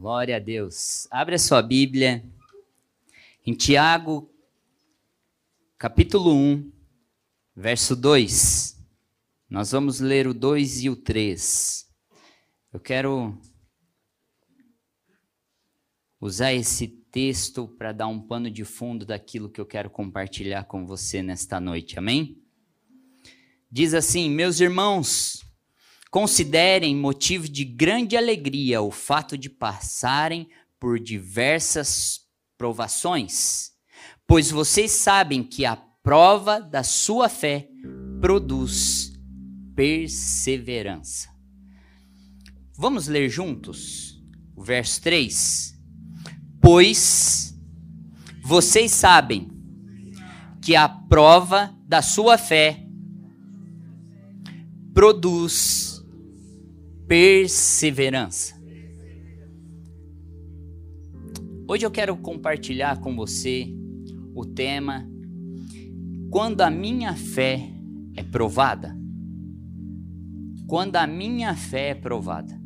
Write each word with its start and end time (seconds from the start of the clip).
Glória 0.00 0.36
a 0.36 0.38
Deus. 0.38 1.06
Abre 1.10 1.34
a 1.34 1.38
sua 1.38 1.60
Bíblia 1.60 2.24
em 3.44 3.52
Tiago, 3.52 4.34
capítulo 5.76 6.34
1, 6.34 6.72
verso 7.54 7.94
2. 7.94 8.82
Nós 9.50 9.72
vamos 9.72 10.00
ler 10.00 10.26
o 10.26 10.32
2 10.32 10.84
e 10.84 10.88
o 10.88 10.96
3. 10.96 11.86
Eu 12.72 12.80
quero 12.80 13.38
usar 16.18 16.54
esse 16.54 16.88
texto 16.88 17.68
para 17.68 17.92
dar 17.92 18.06
um 18.06 18.22
pano 18.26 18.50
de 18.50 18.64
fundo 18.64 19.04
daquilo 19.04 19.50
que 19.50 19.60
eu 19.60 19.66
quero 19.66 19.90
compartilhar 19.90 20.64
com 20.64 20.86
você 20.86 21.22
nesta 21.22 21.60
noite. 21.60 21.98
Amém? 21.98 22.42
Diz 23.70 23.92
assim: 23.92 24.30
Meus 24.30 24.60
irmãos, 24.60 25.44
Considerem 26.10 26.96
motivo 26.96 27.48
de 27.48 27.64
grande 27.64 28.16
alegria 28.16 28.82
o 28.82 28.90
fato 28.90 29.38
de 29.38 29.48
passarem 29.48 30.48
por 30.78 30.98
diversas 30.98 32.22
provações, 32.58 33.70
pois 34.26 34.50
vocês 34.50 34.90
sabem 34.90 35.44
que 35.44 35.64
a 35.64 35.76
prova 35.76 36.58
da 36.58 36.82
sua 36.82 37.28
fé 37.28 37.68
produz 38.20 39.12
perseverança. 39.76 41.28
Vamos 42.76 43.06
ler 43.06 43.28
juntos 43.28 44.20
o 44.56 44.64
verso 44.64 45.00
3? 45.02 45.78
Pois 46.60 47.56
vocês 48.42 48.90
sabem 48.90 49.48
que 50.60 50.74
a 50.74 50.88
prova 50.88 51.72
da 51.86 52.02
sua 52.02 52.36
fé 52.36 52.84
produz 54.92 55.89
perseverança. 57.10 58.54
Hoje 61.66 61.84
eu 61.84 61.90
quero 61.90 62.16
compartilhar 62.16 63.00
com 63.00 63.16
você 63.16 63.66
o 64.32 64.46
tema 64.46 65.10
Quando 66.30 66.60
a 66.60 66.70
minha 66.70 67.16
fé 67.16 67.68
é 68.14 68.22
provada. 68.22 68.96
Quando 70.68 70.94
a 70.94 71.04
minha 71.04 71.56
fé 71.56 71.88
é 71.88 71.94
provada. 71.96 72.56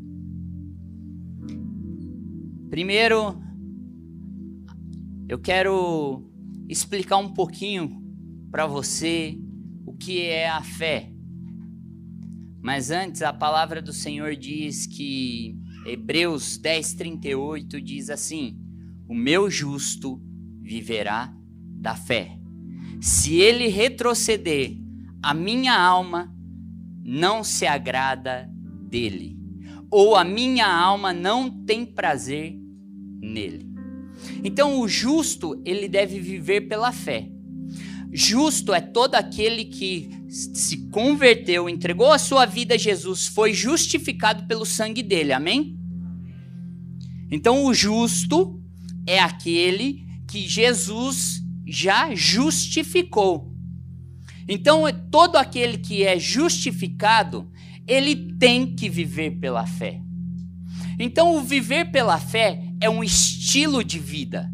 Primeiro, 2.69 3.41
eu 5.27 5.39
quero 5.39 6.23
explicar 6.69 7.17
um 7.17 7.33
pouquinho 7.33 7.99
para 8.51 8.67
você 8.67 9.39
o 9.87 9.95
que 9.95 10.21
é 10.21 10.51
a 10.51 10.63
fé. 10.63 11.14
Mas 12.65 12.91
antes, 12.91 13.21
a 13.21 13.31
palavra 13.31 13.83
do 13.83 13.93
Senhor 13.93 14.35
diz 14.35 14.87
que 14.87 15.55
Hebreus 15.85 16.59
10:38 16.59 17.79
diz 17.79 18.09
assim: 18.09 18.59
O 19.07 19.15
meu 19.15 19.51
justo 19.51 20.19
viverá 20.63 21.31
da 21.79 21.95
fé. 21.95 22.39
Se 23.03 23.35
ele 23.35 23.69
retroceder, 23.69 24.79
a 25.23 25.35
minha 25.35 25.79
alma 25.79 26.35
não 27.05 27.45
se 27.45 27.67
agrada 27.67 28.51
dele, 28.89 29.39
ou 29.91 30.17
a 30.17 30.25
minha 30.25 30.67
alma 30.67 31.13
não 31.13 31.51
tem 31.67 31.85
prazer 31.85 32.59
nele. 33.21 33.69
Então 34.43 34.81
o 34.81 34.89
justo, 34.89 35.61
ele 35.67 35.87
deve 35.87 36.19
viver 36.19 36.63
pela 36.63 36.93
fé. 36.93 37.29
Justo 38.11 38.73
é 38.73 38.81
todo 38.81 39.17
aquele 39.17 39.67
que 39.67 40.24
se 40.35 40.89
converteu, 40.89 41.69
entregou 41.69 42.11
a 42.11 42.19
sua 42.19 42.45
vida 42.45 42.75
a 42.75 42.79
Jesus, 42.79 43.29
foi 43.29 43.55
justificado 43.55 44.49
pelo 44.49 44.67
sangue 44.67 45.01
dele. 45.01 45.33
Amém? 45.33 45.79
Então 47.31 47.65
o 47.65 47.73
justo 47.73 48.61
é 49.07 49.21
aquele 49.21 50.05
que 50.29 50.49
Jesus 50.49 51.41
já 51.65 52.13
justificou. 52.17 53.55
Então 54.49 54.83
todo 55.09 55.37
aquele 55.37 55.79
que 55.79 56.03
é 56.03 56.19
justificado, 56.19 57.49
ele 57.87 58.35
tem 58.37 58.75
que 58.75 58.89
viver 58.89 59.39
pela 59.39 59.65
fé. 59.65 60.01
Então 60.99 61.37
o 61.37 61.43
viver 61.43 61.93
pela 61.93 62.19
fé 62.19 62.61
é 62.81 62.91
um 62.91 63.05
estilo 63.05 63.85
de 63.85 64.01
vida. 64.01 64.53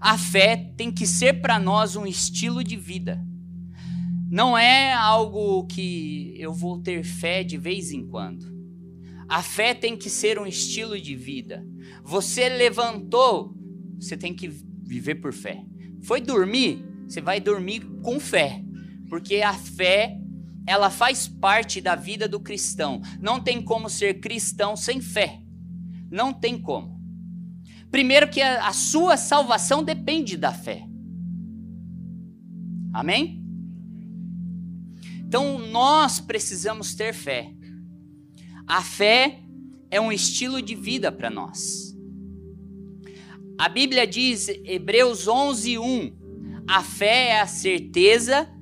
A 0.00 0.18
fé 0.18 0.56
tem 0.76 0.90
que 0.90 1.06
ser 1.06 1.40
para 1.40 1.56
nós 1.56 1.94
um 1.94 2.04
estilo 2.04 2.64
de 2.64 2.76
vida. 2.76 3.29
Não 4.30 4.56
é 4.56 4.92
algo 4.92 5.66
que 5.66 6.34
eu 6.38 6.52
vou 6.52 6.80
ter 6.80 7.02
fé 7.02 7.42
de 7.42 7.58
vez 7.58 7.90
em 7.90 8.06
quando. 8.06 8.46
A 9.28 9.42
fé 9.42 9.74
tem 9.74 9.96
que 9.96 10.08
ser 10.08 10.38
um 10.38 10.46
estilo 10.46 11.00
de 11.00 11.16
vida. 11.16 11.66
Você 12.04 12.48
levantou, 12.48 13.52
você 13.98 14.16
tem 14.16 14.32
que 14.32 14.48
viver 14.48 15.16
por 15.16 15.32
fé. 15.32 15.64
Foi 16.02 16.20
dormir, 16.20 16.84
você 17.08 17.20
vai 17.20 17.40
dormir 17.40 17.80
com 18.02 18.20
fé, 18.20 18.62
porque 19.08 19.42
a 19.42 19.52
fé 19.52 20.16
ela 20.64 20.90
faz 20.90 21.26
parte 21.26 21.80
da 21.80 21.96
vida 21.96 22.28
do 22.28 22.38
cristão. 22.38 23.02
Não 23.20 23.40
tem 23.40 23.60
como 23.60 23.90
ser 23.90 24.20
cristão 24.20 24.76
sem 24.76 25.00
fé. 25.00 25.40
Não 26.08 26.32
tem 26.32 26.56
como. 26.60 27.00
Primeiro, 27.90 28.30
que 28.30 28.40
a, 28.40 28.72
sua 28.72 29.16
salvação 29.16 29.82
depende 29.82 30.36
da 30.36 30.52
fé. 30.52 30.86
Amém? 32.92 33.39
Então 35.30 35.60
nós 35.60 36.18
precisamos 36.18 36.92
ter 36.92 37.14
fé. 37.14 37.54
A 38.66 38.82
fé 38.82 39.38
é 39.88 40.00
um 40.00 40.10
estilo 40.10 40.60
de 40.60 40.74
vida 40.74 41.12
para 41.12 41.30
nós. 41.30 41.96
A 43.56 43.68
Bíblia 43.68 44.08
diz, 44.08 44.48
Hebreus 44.48 45.28
11, 45.28 45.78
1, 45.78 46.64
a 46.68 46.82
fé 46.82 47.28
é 47.28 47.40
a 47.40 47.46
certeza, 47.46 48.52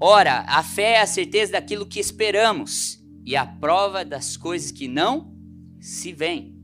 ora, 0.00 0.46
a 0.48 0.62
fé 0.62 0.92
é 0.92 1.00
a 1.02 1.06
certeza 1.06 1.52
daquilo 1.52 1.84
que 1.84 2.00
esperamos 2.00 3.04
e 3.22 3.36
a 3.36 3.44
prova 3.44 4.02
das 4.02 4.34
coisas 4.34 4.72
que 4.72 4.88
não 4.88 5.36
se 5.78 6.10
veem. 6.10 6.56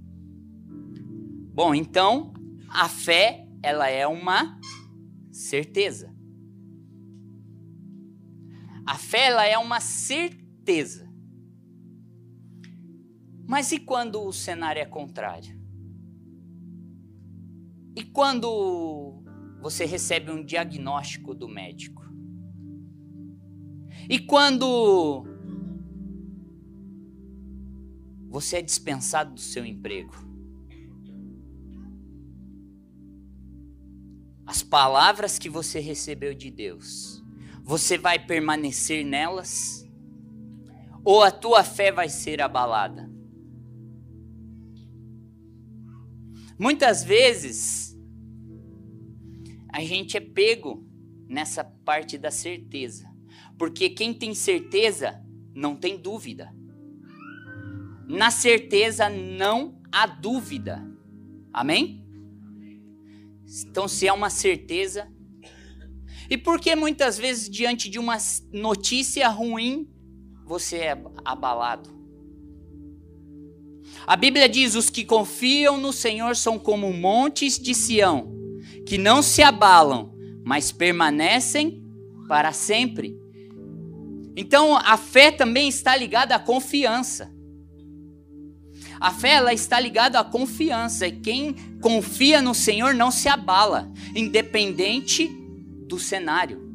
Bom, 1.52 1.74
então 1.74 2.32
a 2.66 2.88
fé 2.88 3.46
ela 3.62 3.90
é 3.90 4.06
uma 4.06 4.58
certeza. 5.30 6.16
A 8.88 8.96
fé 8.96 9.26
ela 9.26 9.46
é 9.46 9.58
uma 9.58 9.80
certeza. 9.80 11.06
Mas 13.46 13.70
e 13.70 13.78
quando 13.78 14.22
o 14.22 14.32
cenário 14.32 14.80
é 14.80 14.86
contrário? 14.86 15.54
E 17.94 18.02
quando 18.02 19.22
você 19.60 19.84
recebe 19.84 20.30
um 20.30 20.42
diagnóstico 20.42 21.34
do 21.34 21.46
médico? 21.46 22.02
E 24.08 24.18
quando 24.18 25.26
você 28.30 28.56
é 28.56 28.62
dispensado 28.62 29.34
do 29.34 29.40
seu 29.40 29.66
emprego? 29.66 30.14
as 34.48 34.62
palavras 34.62 35.38
que 35.38 35.50
você 35.50 35.78
recebeu 35.78 36.32
de 36.32 36.50
Deus, 36.50 37.17
você 37.68 37.98
vai 37.98 38.18
permanecer 38.18 39.04
nelas? 39.04 39.86
Ou 41.04 41.22
a 41.22 41.30
tua 41.30 41.62
fé 41.62 41.92
vai 41.92 42.08
ser 42.08 42.40
abalada? 42.40 43.10
Muitas 46.58 47.04
vezes, 47.04 47.94
a 49.70 49.82
gente 49.82 50.16
é 50.16 50.20
pego 50.20 50.82
nessa 51.28 51.62
parte 51.62 52.16
da 52.16 52.30
certeza, 52.30 53.06
porque 53.58 53.90
quem 53.90 54.14
tem 54.14 54.34
certeza 54.34 55.22
não 55.54 55.76
tem 55.76 55.98
dúvida. 55.98 56.50
Na 58.08 58.30
certeza 58.30 59.10
não 59.10 59.78
há 59.92 60.06
dúvida. 60.06 60.90
Amém? 61.52 62.02
Então, 63.66 63.86
se 63.86 64.08
é 64.08 64.12
uma 64.12 64.30
certeza. 64.30 65.12
E 66.30 66.36
por 66.36 66.60
que 66.60 66.76
muitas 66.76 67.16
vezes, 67.16 67.48
diante 67.48 67.88
de 67.88 67.98
uma 67.98 68.18
notícia 68.52 69.28
ruim, 69.28 69.88
você 70.44 70.76
é 70.76 71.02
abalado? 71.24 71.90
A 74.06 74.14
Bíblia 74.14 74.48
diz: 74.48 74.74
os 74.74 74.90
que 74.90 75.04
confiam 75.04 75.78
no 75.78 75.92
Senhor 75.92 76.36
são 76.36 76.58
como 76.58 76.92
montes 76.92 77.58
de 77.58 77.74
Sião, 77.74 78.30
que 78.86 78.98
não 78.98 79.22
se 79.22 79.42
abalam, 79.42 80.14
mas 80.44 80.70
permanecem 80.70 81.82
para 82.28 82.52
sempre. 82.52 83.16
Então, 84.36 84.76
a 84.76 84.96
fé 84.96 85.32
também 85.32 85.68
está 85.68 85.96
ligada 85.96 86.34
à 86.34 86.38
confiança. 86.38 87.34
A 89.00 89.12
fé 89.12 89.34
ela 89.34 89.52
está 89.52 89.80
ligada 89.80 90.18
à 90.18 90.24
confiança. 90.24 91.06
E 91.06 91.12
quem 91.12 91.54
confia 91.80 92.42
no 92.42 92.54
Senhor 92.54 92.94
não 92.94 93.10
se 93.10 93.28
abala, 93.28 93.92
independente 94.14 95.37
do 95.88 95.98
cenário. 95.98 96.68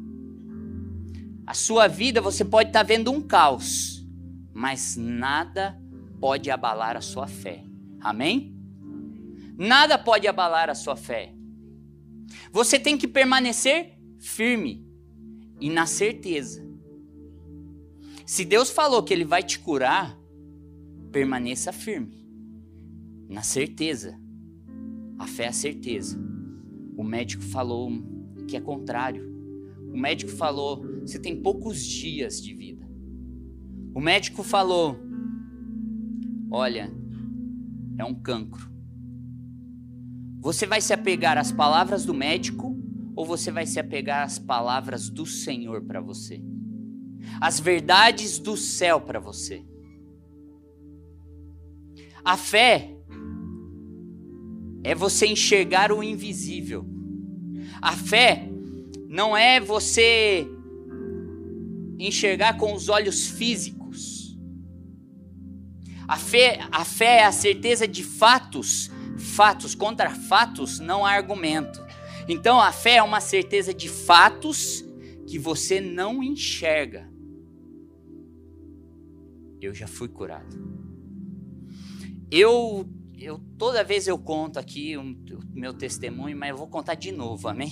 A 1.46 1.54
sua 1.54 1.86
vida 1.86 2.20
você 2.20 2.44
pode 2.44 2.70
estar 2.70 2.82
vendo 2.82 3.12
um 3.12 3.22
caos, 3.22 4.04
mas 4.52 4.96
nada 4.96 5.80
pode 6.20 6.50
abalar 6.50 6.96
a 6.96 7.00
sua 7.00 7.26
fé. 7.26 7.64
Amém? 8.00 8.54
Nada 9.56 9.96
pode 9.96 10.26
abalar 10.26 10.68
a 10.68 10.74
sua 10.74 10.96
fé. 10.96 11.32
Você 12.50 12.78
tem 12.78 12.98
que 12.98 13.06
permanecer 13.06 13.96
firme 14.18 14.86
e 15.60 15.70
na 15.70 15.86
certeza. 15.86 16.64
Se 18.26 18.44
Deus 18.44 18.70
falou 18.70 19.02
que 19.02 19.12
Ele 19.12 19.24
vai 19.24 19.42
te 19.42 19.58
curar, 19.58 20.18
permaneça 21.12 21.72
firme, 21.72 22.26
na 23.28 23.42
certeza. 23.42 24.18
A 25.18 25.26
fé 25.26 25.44
é 25.44 25.48
a 25.48 25.52
certeza. 25.52 26.18
O 26.96 27.04
médico 27.04 27.42
falou 27.42 27.90
que 28.46 28.56
é 28.56 28.60
contrário. 28.60 29.32
O 29.92 29.96
médico 29.96 30.32
falou: 30.32 30.84
você 31.00 31.18
tem 31.18 31.40
poucos 31.40 31.84
dias 31.84 32.42
de 32.42 32.54
vida. 32.54 32.88
O 33.94 34.00
médico 34.00 34.42
falou: 34.42 34.98
olha, 36.50 36.92
é 37.98 38.04
um 38.04 38.14
cancro. 38.14 38.72
Você 40.40 40.66
vai 40.66 40.80
se 40.80 40.92
apegar 40.92 41.38
às 41.38 41.52
palavras 41.52 42.04
do 42.04 42.12
médico 42.12 42.76
ou 43.16 43.24
você 43.24 43.50
vai 43.50 43.66
se 43.66 43.78
apegar 43.78 44.24
às 44.24 44.38
palavras 44.38 45.08
do 45.08 45.24
Senhor 45.24 45.82
para 45.82 46.00
você? 46.00 46.42
As 47.40 47.58
verdades 47.58 48.38
do 48.38 48.56
céu 48.56 49.00
para 49.00 49.18
você. 49.18 49.64
A 52.24 52.36
fé 52.36 52.94
é 54.82 54.94
você 54.94 55.26
enxergar 55.26 55.92
o 55.92 56.02
invisível. 56.02 56.93
A 57.84 57.92
fé 57.92 58.48
não 59.10 59.36
é 59.36 59.60
você 59.60 60.48
enxergar 61.98 62.56
com 62.56 62.72
os 62.72 62.88
olhos 62.88 63.26
físicos. 63.26 64.38
A 66.08 66.16
fé, 66.16 66.66
a 66.72 66.82
fé 66.82 67.18
é 67.18 67.24
a 67.24 67.30
certeza 67.30 67.86
de 67.86 68.02
fatos. 68.02 68.90
Fatos 69.18 69.74
contra 69.74 70.08
fatos 70.08 70.80
não 70.80 71.04
há 71.04 71.10
argumento. 71.10 71.78
Então 72.26 72.58
a 72.58 72.72
fé 72.72 72.96
é 72.96 73.02
uma 73.02 73.20
certeza 73.20 73.74
de 73.74 73.90
fatos 73.90 74.82
que 75.26 75.38
você 75.38 75.78
não 75.78 76.22
enxerga. 76.22 77.06
Eu 79.60 79.74
já 79.74 79.86
fui 79.86 80.08
curado. 80.08 80.56
Eu 82.30 82.88
eu 83.24 83.38
toda 83.58 83.82
vez 83.82 84.06
eu 84.06 84.18
conto 84.18 84.58
aqui 84.58 84.96
o 84.96 85.02
meu 85.52 85.72
testemunho, 85.72 86.36
mas 86.36 86.50
eu 86.50 86.56
vou 86.56 86.68
contar 86.68 86.94
de 86.94 87.10
novo, 87.10 87.48
amém? 87.48 87.70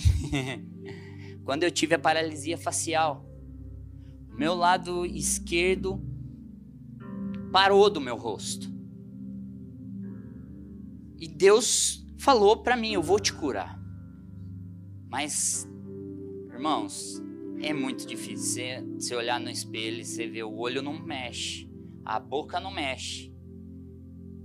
Quando 1.45 1.63
eu 1.63 1.71
tive 1.71 1.95
a 1.95 1.99
paralisia 1.99 2.57
facial, 2.57 3.25
meu 4.37 4.55
lado 4.55 5.05
esquerdo 5.05 6.01
parou 7.51 7.89
do 7.89 8.01
meu 8.01 8.17
rosto. 8.17 8.73
E 11.19 11.27
Deus 11.27 12.05
falou 12.17 12.63
para 12.63 12.75
mim: 12.75 12.93
Eu 12.93 13.01
vou 13.01 13.19
te 13.19 13.31
curar. 13.31 13.79
Mas, 15.09 15.67
irmãos, 16.51 17.21
é 17.61 17.73
muito 17.73 18.07
difícil. 18.07 18.63
Você, 18.97 19.15
olhar 19.15 19.39
no 19.39 19.49
espelho 19.49 20.01
e 20.01 20.05
você 20.05 20.27
vê 20.27 20.43
o 20.43 20.57
olho 20.57 20.81
não 20.81 20.99
mexe, 20.99 21.69
a 22.03 22.19
boca 22.19 22.59
não 22.59 22.73
mexe. 22.73 23.31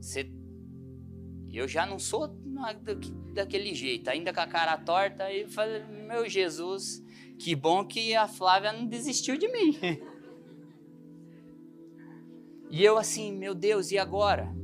Você 0.00 0.30
eu 1.56 1.66
já 1.66 1.86
não 1.86 1.98
sou 1.98 2.28
daquele 3.32 3.74
jeito, 3.74 4.08
ainda 4.10 4.32
com 4.32 4.40
a 4.40 4.46
cara 4.46 4.76
torta, 4.76 5.32
e 5.32 5.48
falei, 5.48 5.82
meu 6.06 6.28
Jesus, 6.28 7.02
que 7.38 7.54
bom 7.54 7.84
que 7.86 8.14
a 8.14 8.28
Flávia 8.28 8.72
não 8.72 8.86
desistiu 8.86 9.38
de 9.38 9.48
mim. 9.50 9.76
E 12.70 12.84
eu 12.84 12.98
assim, 12.98 13.34
meu 13.34 13.54
Deus, 13.54 13.90
e 13.90 13.96
agora? 13.96 14.54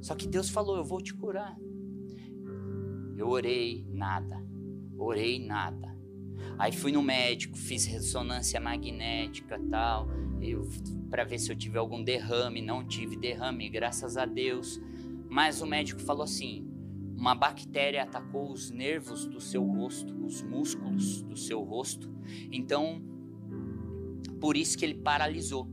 Só 0.00 0.16
que 0.16 0.26
Deus 0.26 0.50
falou, 0.50 0.76
eu 0.76 0.84
vou 0.84 1.00
te 1.00 1.14
curar. 1.14 1.56
Eu 3.16 3.28
orei, 3.28 3.86
nada. 3.88 4.44
Orei, 4.98 5.38
nada. 5.46 5.91
Aí 6.62 6.70
fui 6.70 6.92
no 6.92 7.02
médico, 7.02 7.58
fiz 7.58 7.86
ressonância 7.86 8.60
magnética 8.60 9.60
tal 9.68 10.06
para 11.10 11.24
ver 11.24 11.40
se 11.40 11.50
eu 11.50 11.56
tive 11.56 11.76
algum 11.76 12.04
derrame. 12.04 12.62
Não 12.62 12.86
tive 12.86 13.16
derrame, 13.16 13.68
graças 13.68 14.16
a 14.16 14.24
Deus. 14.24 14.80
Mas 15.28 15.60
o 15.60 15.66
médico 15.66 16.00
falou 16.00 16.22
assim: 16.22 16.64
uma 17.16 17.34
bactéria 17.34 18.04
atacou 18.04 18.52
os 18.52 18.70
nervos 18.70 19.26
do 19.26 19.40
seu 19.40 19.64
rosto, 19.64 20.14
os 20.24 20.40
músculos 20.40 21.22
do 21.22 21.36
seu 21.36 21.64
rosto. 21.64 22.08
Então, 22.52 23.02
por 24.40 24.56
isso 24.56 24.78
que 24.78 24.84
ele 24.84 24.94
paralisou. 24.94 25.68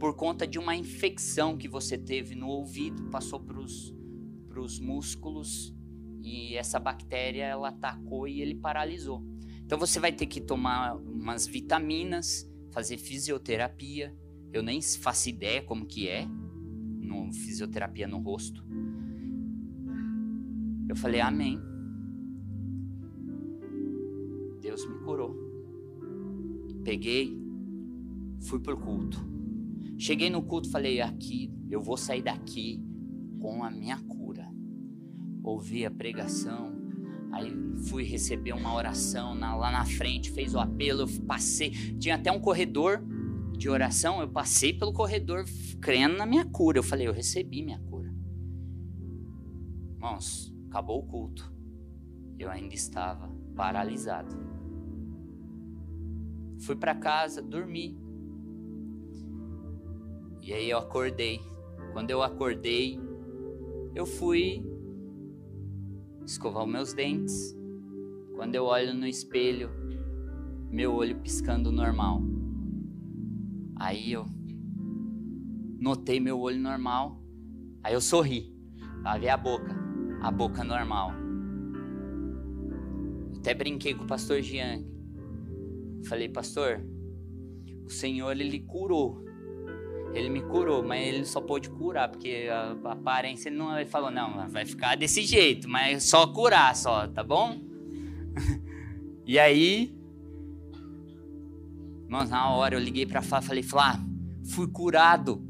Por 0.00 0.16
conta 0.16 0.46
de 0.46 0.58
uma 0.58 0.74
infecção 0.74 1.58
que 1.58 1.68
você 1.68 1.98
teve 1.98 2.34
no 2.34 2.48
ouvido, 2.48 3.04
passou 3.10 3.38
para 3.38 3.60
os 3.60 4.80
músculos 4.80 5.76
e 6.22 6.56
essa 6.56 6.80
bactéria 6.80 7.44
ela 7.44 7.68
atacou 7.68 8.26
e 8.26 8.40
ele 8.40 8.54
paralisou. 8.54 9.35
Então 9.66 9.76
você 9.76 9.98
vai 9.98 10.12
ter 10.12 10.26
que 10.26 10.40
tomar 10.40 10.94
umas 10.96 11.44
vitaminas 11.44 12.48
fazer 12.70 12.98
fisioterapia. 12.98 14.16
Eu 14.52 14.62
nem 14.62 14.80
faço 14.80 15.28
ideia 15.28 15.60
como 15.60 15.84
que 15.84 16.08
é, 16.08 16.24
no 17.00 17.32
fisioterapia 17.32 18.06
no 18.06 18.18
rosto. 18.18 18.64
Eu 20.88 20.94
falei, 20.94 21.20
amém. 21.20 21.58
Deus 24.60 24.88
me 24.88 25.00
curou. 25.00 25.34
Peguei, 26.84 27.36
fui 28.42 28.60
pro 28.60 28.76
culto. 28.76 29.18
Cheguei 29.98 30.30
no 30.30 30.42
culto, 30.42 30.70
falei, 30.70 31.00
aqui, 31.00 31.52
eu 31.68 31.82
vou 31.82 31.96
sair 31.96 32.22
daqui 32.22 32.80
com 33.40 33.64
a 33.64 33.70
minha 33.70 33.98
cura. 33.98 34.48
Ouvi 35.42 35.84
a 35.84 35.90
pregação, 35.90 36.75
Aí 37.32 37.52
fui 37.88 38.04
receber 38.04 38.52
uma 38.52 38.74
oração 38.74 39.34
na, 39.34 39.54
lá 39.54 39.70
na 39.70 39.84
frente, 39.84 40.30
fez 40.30 40.54
o 40.54 40.58
apelo, 40.58 41.02
eu 41.02 41.08
passei. 41.26 41.70
Tinha 41.98 42.14
até 42.14 42.30
um 42.30 42.40
corredor 42.40 43.02
de 43.56 43.68
oração, 43.68 44.20
eu 44.20 44.28
passei 44.28 44.72
pelo 44.72 44.92
corredor 44.92 45.44
crendo 45.80 46.16
na 46.16 46.26
minha 46.26 46.44
cura. 46.44 46.78
Eu 46.78 46.82
falei, 46.82 47.06
eu 47.06 47.12
recebi 47.12 47.62
minha 47.62 47.80
cura. 47.80 48.14
Irmãos, 49.94 50.54
acabou 50.68 51.00
o 51.00 51.06
culto. 51.06 51.52
Eu 52.38 52.50
ainda 52.50 52.74
estava 52.74 53.28
paralisado. 53.54 54.36
Fui 56.60 56.76
para 56.76 56.94
casa, 56.94 57.42
dormi. 57.42 57.98
E 60.42 60.52
aí 60.52 60.70
eu 60.70 60.78
acordei. 60.78 61.40
Quando 61.92 62.10
eu 62.10 62.22
acordei, 62.22 63.00
eu 63.94 64.04
fui 64.04 64.62
escovar 66.26 66.64
os 66.64 66.70
meus 66.70 66.92
dentes. 66.92 67.56
Quando 68.34 68.54
eu 68.54 68.64
olho 68.64 68.92
no 68.92 69.06
espelho, 69.06 69.70
meu 70.70 70.92
olho 70.94 71.16
piscando 71.20 71.70
normal. 71.70 72.22
Aí 73.76 74.12
eu 74.12 74.26
notei 75.78 76.18
meu 76.18 76.38
olho 76.40 76.58
normal. 76.58 77.22
Aí 77.82 77.94
eu 77.94 78.00
sorri. 78.00 78.54
Pra 79.02 79.16
ver 79.16 79.28
a 79.28 79.36
boca. 79.36 79.74
A 80.20 80.30
boca 80.30 80.64
normal. 80.64 81.12
Até 83.38 83.54
brinquei 83.54 83.94
com 83.94 84.04
o 84.04 84.06
pastor 84.06 84.42
Jean. 84.42 84.84
Falei, 86.08 86.28
pastor, 86.28 86.84
o 87.84 87.90
Senhor 87.90 88.32
ele 88.32 88.60
curou 88.60 89.24
ele 90.16 90.30
me 90.30 90.40
curou, 90.40 90.82
mas 90.82 91.06
ele 91.06 91.24
só 91.26 91.42
pôde 91.42 91.68
curar, 91.68 92.08
porque 92.08 92.48
a, 92.50 92.76
a 92.84 92.92
aparência 92.92 93.50
ele 93.50 93.56
não 93.56 93.76
ele 93.76 93.88
falou, 93.88 94.10
não, 94.10 94.48
vai 94.48 94.64
ficar 94.64 94.96
desse 94.96 95.22
jeito, 95.22 95.68
mas 95.68 96.04
só 96.04 96.26
curar 96.26 96.74
só, 96.74 97.06
tá 97.06 97.22
bom? 97.22 97.60
e 99.26 99.38
aí, 99.38 99.94
irmãos, 102.04 102.30
na 102.30 102.48
hora 102.50 102.74
eu 102.74 102.80
liguei 102.80 103.04
para 103.04 103.20
Flá, 103.20 103.42
falei, 103.42 103.62
Flá, 103.62 104.00
fui 104.52 104.66
curado, 104.66 105.46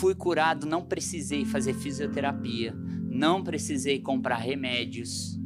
fui 0.00 0.14
curado, 0.14 0.66
não 0.66 0.84
precisei 0.84 1.44
fazer 1.44 1.74
fisioterapia, 1.74 2.74
não 3.08 3.44
precisei 3.44 4.00
comprar 4.00 4.36
remédios. 4.36 5.38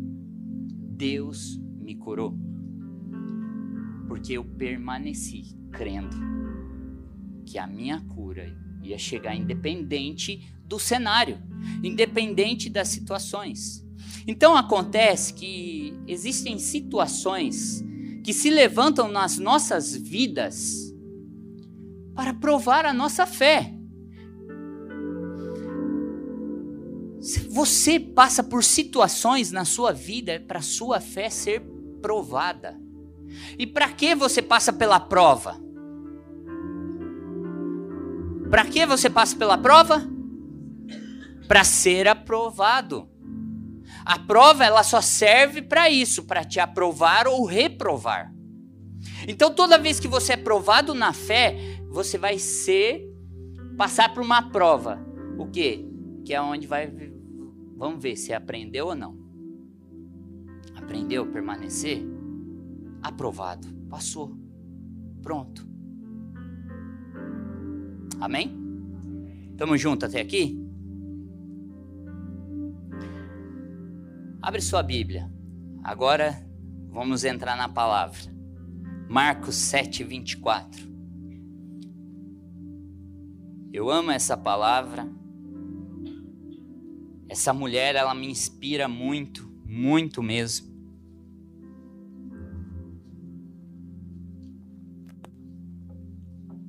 Deus 0.96 1.60
me 1.78 1.94
curou. 1.94 2.34
Porque 4.08 4.32
eu 4.32 4.44
permaneci 4.44 5.54
crendo 5.70 6.37
que 7.48 7.58
a 7.58 7.66
minha 7.66 8.00
cura 8.14 8.54
ia 8.82 8.98
chegar 8.98 9.34
independente 9.34 10.52
do 10.66 10.78
cenário, 10.78 11.38
independente 11.82 12.68
das 12.68 12.88
situações. 12.88 13.82
Então 14.26 14.54
acontece 14.54 15.32
que 15.32 15.94
existem 16.06 16.58
situações 16.58 17.82
que 18.22 18.34
se 18.34 18.50
levantam 18.50 19.10
nas 19.10 19.38
nossas 19.38 19.96
vidas 19.96 20.94
para 22.14 22.34
provar 22.34 22.84
a 22.84 22.92
nossa 22.92 23.24
fé. 23.24 23.74
Você 27.48 27.98
passa 27.98 28.44
por 28.44 28.62
situações 28.62 29.50
na 29.50 29.64
sua 29.64 29.92
vida 29.92 30.44
para 30.46 30.60
sua 30.60 31.00
fé 31.00 31.30
ser 31.30 31.62
provada. 32.02 32.78
E 33.58 33.66
para 33.66 33.88
que 33.88 34.14
você 34.14 34.42
passa 34.42 34.72
pela 34.72 35.00
prova? 35.00 35.67
Para 38.50 38.64
que 38.64 38.86
você 38.86 39.10
passa 39.10 39.36
pela 39.36 39.58
prova? 39.58 40.18
para 41.48 41.64
ser 41.64 42.06
aprovado. 42.06 43.08
A 44.04 44.18
prova 44.18 44.64
ela 44.64 44.82
só 44.82 45.00
serve 45.00 45.62
para 45.62 45.90
isso, 45.90 46.24
para 46.24 46.44
te 46.44 46.60
aprovar 46.60 47.26
ou 47.26 47.44
reprovar. 47.46 48.32
Então 49.26 49.52
toda 49.52 49.78
vez 49.78 49.98
que 49.98 50.06
você 50.06 50.34
é 50.34 50.36
provado 50.36 50.94
na 50.94 51.12
fé, 51.12 51.56
você 51.88 52.18
vai 52.18 52.38
ser 52.38 53.02
passar 53.76 54.12
por 54.12 54.22
uma 54.22 54.50
prova. 54.50 54.98
O 55.38 55.46
quê? 55.46 55.84
Que 56.24 56.34
é 56.34 56.40
onde 56.40 56.66
vai 56.66 56.92
vamos 57.76 58.02
ver 58.02 58.16
se 58.16 58.32
aprendeu 58.34 58.88
ou 58.88 58.94
não. 58.94 59.16
Aprendeu 60.74 61.26
permanecer? 61.26 62.02
Aprovado. 63.02 63.68
Passou. 63.88 64.36
Pronto. 65.22 65.67
Amém? 68.20 68.52
Tamo 69.56 69.76
junto 69.76 70.06
até 70.06 70.20
aqui? 70.20 70.58
Abre 74.40 74.60
sua 74.60 74.82
Bíblia. 74.82 75.30
Agora 75.82 76.46
vamos 76.90 77.24
entrar 77.24 77.56
na 77.56 77.68
palavra. 77.68 78.20
Marcos 79.08 79.54
7, 79.54 80.04
24. 80.04 80.88
Eu 83.72 83.90
amo 83.90 84.10
essa 84.10 84.36
palavra. 84.36 85.08
Essa 87.28 87.52
mulher, 87.52 87.94
ela 87.94 88.14
me 88.14 88.26
inspira 88.26 88.88
muito, 88.88 89.48
muito 89.64 90.22
mesmo. 90.22 90.77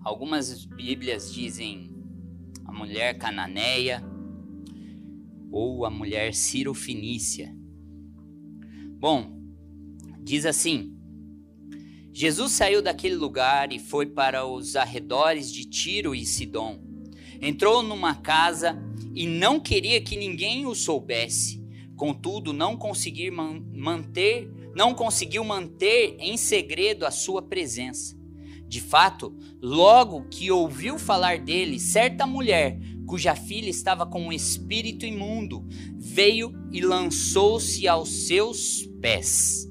Algumas 0.01 0.65
Bíblias 0.65 1.33
dizem 1.33 1.91
a 2.65 2.71
mulher 2.71 3.17
cananeia 3.17 4.03
ou 5.51 5.85
a 5.85 5.89
mulher 5.89 6.33
cirofinícia. 6.33 7.53
Bom, 8.97 9.41
diz 10.21 10.45
assim: 10.45 10.97
Jesus 12.13 12.51
saiu 12.51 12.81
daquele 12.81 13.15
lugar 13.15 13.71
e 13.71 13.79
foi 13.79 14.05
para 14.05 14.45
os 14.45 14.75
arredores 14.75 15.51
de 15.51 15.65
Tiro 15.65 16.13
e 16.13 16.25
Sidom. 16.25 16.79
Entrou 17.41 17.81
numa 17.81 18.15
casa 18.15 18.77
e 19.15 19.25
não 19.25 19.59
queria 19.59 20.01
que 20.01 20.17
ninguém 20.17 20.65
o 20.65 20.75
soubesse. 20.75 21.63
Contudo, 21.95 22.51
não 22.51 22.77
conseguir 22.77 23.31
man 23.31 23.61
manter, 23.73 24.49
não 24.75 24.93
conseguiu 24.93 25.43
manter 25.43 26.17
em 26.19 26.35
segredo 26.35 27.05
a 27.05 27.11
sua 27.11 27.41
presença. 27.41 28.18
De 28.69 28.79
fato, 28.79 29.35
logo 29.59 30.27
que 30.29 30.51
ouviu 30.51 30.99
falar 30.99 31.39
dele, 31.39 31.79
certa 31.79 32.27
mulher, 32.27 32.79
cuja 33.07 33.35
filha 33.35 33.67
estava 33.67 34.05
com 34.05 34.27
um 34.27 34.31
espírito 34.31 35.07
imundo, 35.07 35.67
veio 35.97 36.53
e 36.71 36.79
lançou-se 36.79 37.87
aos 37.87 38.27
seus 38.27 38.87
pés. 39.01 39.67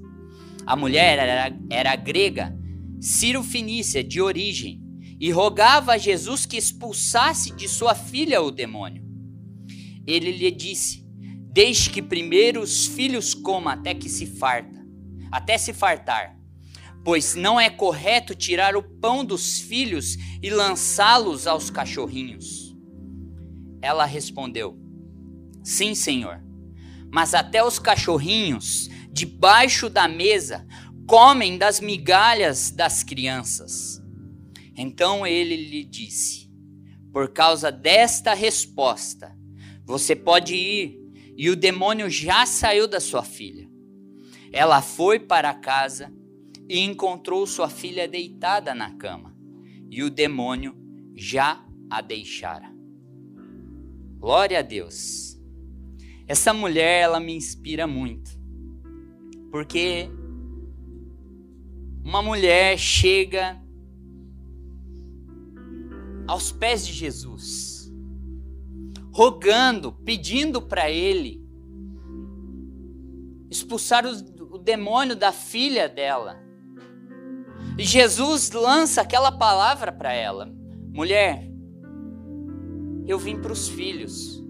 A 0.66 0.74
mulher 0.74 1.16
era, 1.16 1.56
era 1.70 1.94
grega, 1.94 2.58
Ciro-Fenícia 3.00 4.02
de 4.02 4.20
origem, 4.20 4.82
e 5.20 5.30
rogava 5.30 5.92
a 5.92 5.98
Jesus 5.98 6.44
que 6.44 6.56
expulsasse 6.56 7.54
de 7.54 7.68
sua 7.68 7.94
filha 7.94 8.42
o 8.42 8.50
demônio. 8.50 9.04
Ele 10.04 10.32
lhe 10.32 10.50
disse: 10.50 11.06
Deixe 11.52 11.88
que 11.88 12.02
primeiro 12.02 12.60
os 12.60 12.86
filhos 12.86 13.32
comam 13.32 13.72
até 13.72 13.94
que 13.94 14.08
se 14.08 14.26
farta, 14.26 14.84
até 15.30 15.56
se 15.56 15.72
fartar, 15.72 16.37
pois 17.08 17.34
não 17.34 17.58
é 17.58 17.70
correto 17.70 18.34
tirar 18.34 18.76
o 18.76 18.82
pão 18.82 19.24
dos 19.24 19.60
filhos 19.60 20.18
e 20.42 20.50
lançá-los 20.50 21.46
aos 21.46 21.70
cachorrinhos. 21.70 22.76
Ela 23.80 24.04
respondeu: 24.04 24.78
Sim, 25.64 25.94
Senhor, 25.94 26.38
mas 27.10 27.32
até 27.32 27.64
os 27.64 27.78
cachorrinhos 27.78 28.90
debaixo 29.10 29.88
da 29.88 30.06
mesa 30.06 30.66
comem 31.06 31.56
das 31.56 31.80
migalhas 31.80 32.70
das 32.70 33.02
crianças. 33.02 34.02
Então 34.76 35.26
ele 35.26 35.56
lhe 35.56 35.84
disse: 35.84 36.50
Por 37.10 37.32
causa 37.32 37.72
desta 37.72 38.34
resposta, 38.34 39.34
você 39.82 40.14
pode 40.14 40.54
ir, 40.54 41.00
e 41.38 41.48
o 41.48 41.56
demônio 41.56 42.10
já 42.10 42.44
saiu 42.44 42.86
da 42.86 43.00
sua 43.00 43.22
filha. 43.22 43.66
Ela 44.52 44.82
foi 44.82 45.18
para 45.18 45.54
casa 45.54 46.17
e 46.68 46.80
encontrou 46.80 47.46
sua 47.46 47.68
filha 47.68 48.06
deitada 48.06 48.74
na 48.74 48.92
cama, 48.94 49.34
e 49.90 50.02
o 50.02 50.10
demônio 50.10 50.76
já 51.14 51.64
a 51.90 52.00
deixara. 52.00 52.70
Glória 54.18 54.58
a 54.58 54.62
Deus. 54.62 55.40
Essa 56.26 56.52
mulher, 56.52 57.02
ela 57.02 57.18
me 57.18 57.34
inspira 57.34 57.86
muito. 57.86 58.30
Porque 59.50 60.10
uma 62.04 62.20
mulher 62.20 62.76
chega 62.78 63.58
aos 66.26 66.52
pés 66.52 66.86
de 66.86 66.92
Jesus, 66.92 67.90
rogando, 69.10 69.92
pedindo 69.92 70.60
para 70.60 70.90
ele 70.90 71.42
expulsar 73.50 74.04
o, 74.04 74.10
o 74.54 74.58
demônio 74.58 75.16
da 75.16 75.32
filha 75.32 75.88
dela. 75.88 76.47
Jesus 77.84 78.50
lança 78.50 79.02
aquela 79.02 79.30
palavra 79.30 79.92
para 79.92 80.12
ela: 80.12 80.52
mulher, 80.92 81.48
eu 83.06 83.18
vim 83.18 83.40
para 83.40 83.52
os 83.52 83.68
filhos. 83.68 84.44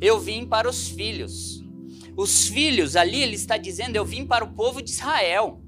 Eu 0.00 0.18
vim 0.18 0.46
para 0.46 0.68
os 0.68 0.88
filhos. 0.88 1.62
Os 2.16 2.48
filhos, 2.48 2.96
ali 2.96 3.22
ele 3.22 3.34
está 3.34 3.56
dizendo: 3.56 3.96
Eu 3.96 4.04
vim 4.04 4.26
para 4.26 4.44
o 4.44 4.52
povo 4.52 4.82
de 4.82 4.90
Israel. 4.90 5.62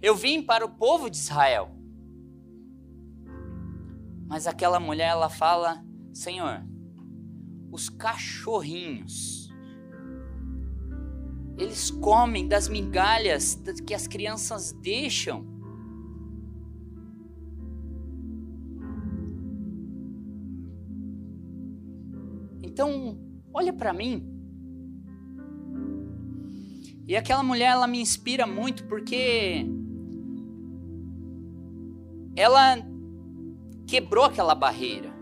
Eu 0.00 0.14
vim 0.14 0.42
para 0.42 0.64
o 0.64 0.70
povo 0.70 1.10
de 1.10 1.16
Israel. 1.16 1.74
Mas 4.26 4.46
aquela 4.46 4.78
mulher, 4.78 5.08
ela 5.08 5.28
fala: 5.28 5.82
Senhor, 6.12 6.64
os 7.72 7.88
cachorrinhos, 7.88 9.47
eles 11.58 11.90
comem 11.90 12.46
das 12.46 12.68
migalhas 12.68 13.60
que 13.84 13.92
as 13.92 14.06
crianças 14.06 14.72
deixam. 14.72 15.44
Então, 22.62 23.18
olha 23.52 23.72
para 23.72 23.92
mim. 23.92 24.24
E 27.08 27.16
aquela 27.16 27.42
mulher, 27.42 27.72
ela 27.72 27.88
me 27.88 28.00
inspira 28.00 28.46
muito 28.46 28.84
porque 28.84 29.66
ela 32.36 32.76
quebrou 33.84 34.26
aquela 34.26 34.54
barreira. 34.54 35.12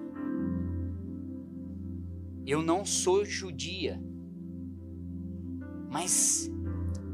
Eu 2.44 2.60
não 2.60 2.84
sou 2.84 3.24
judia, 3.24 3.98
mas 5.96 6.50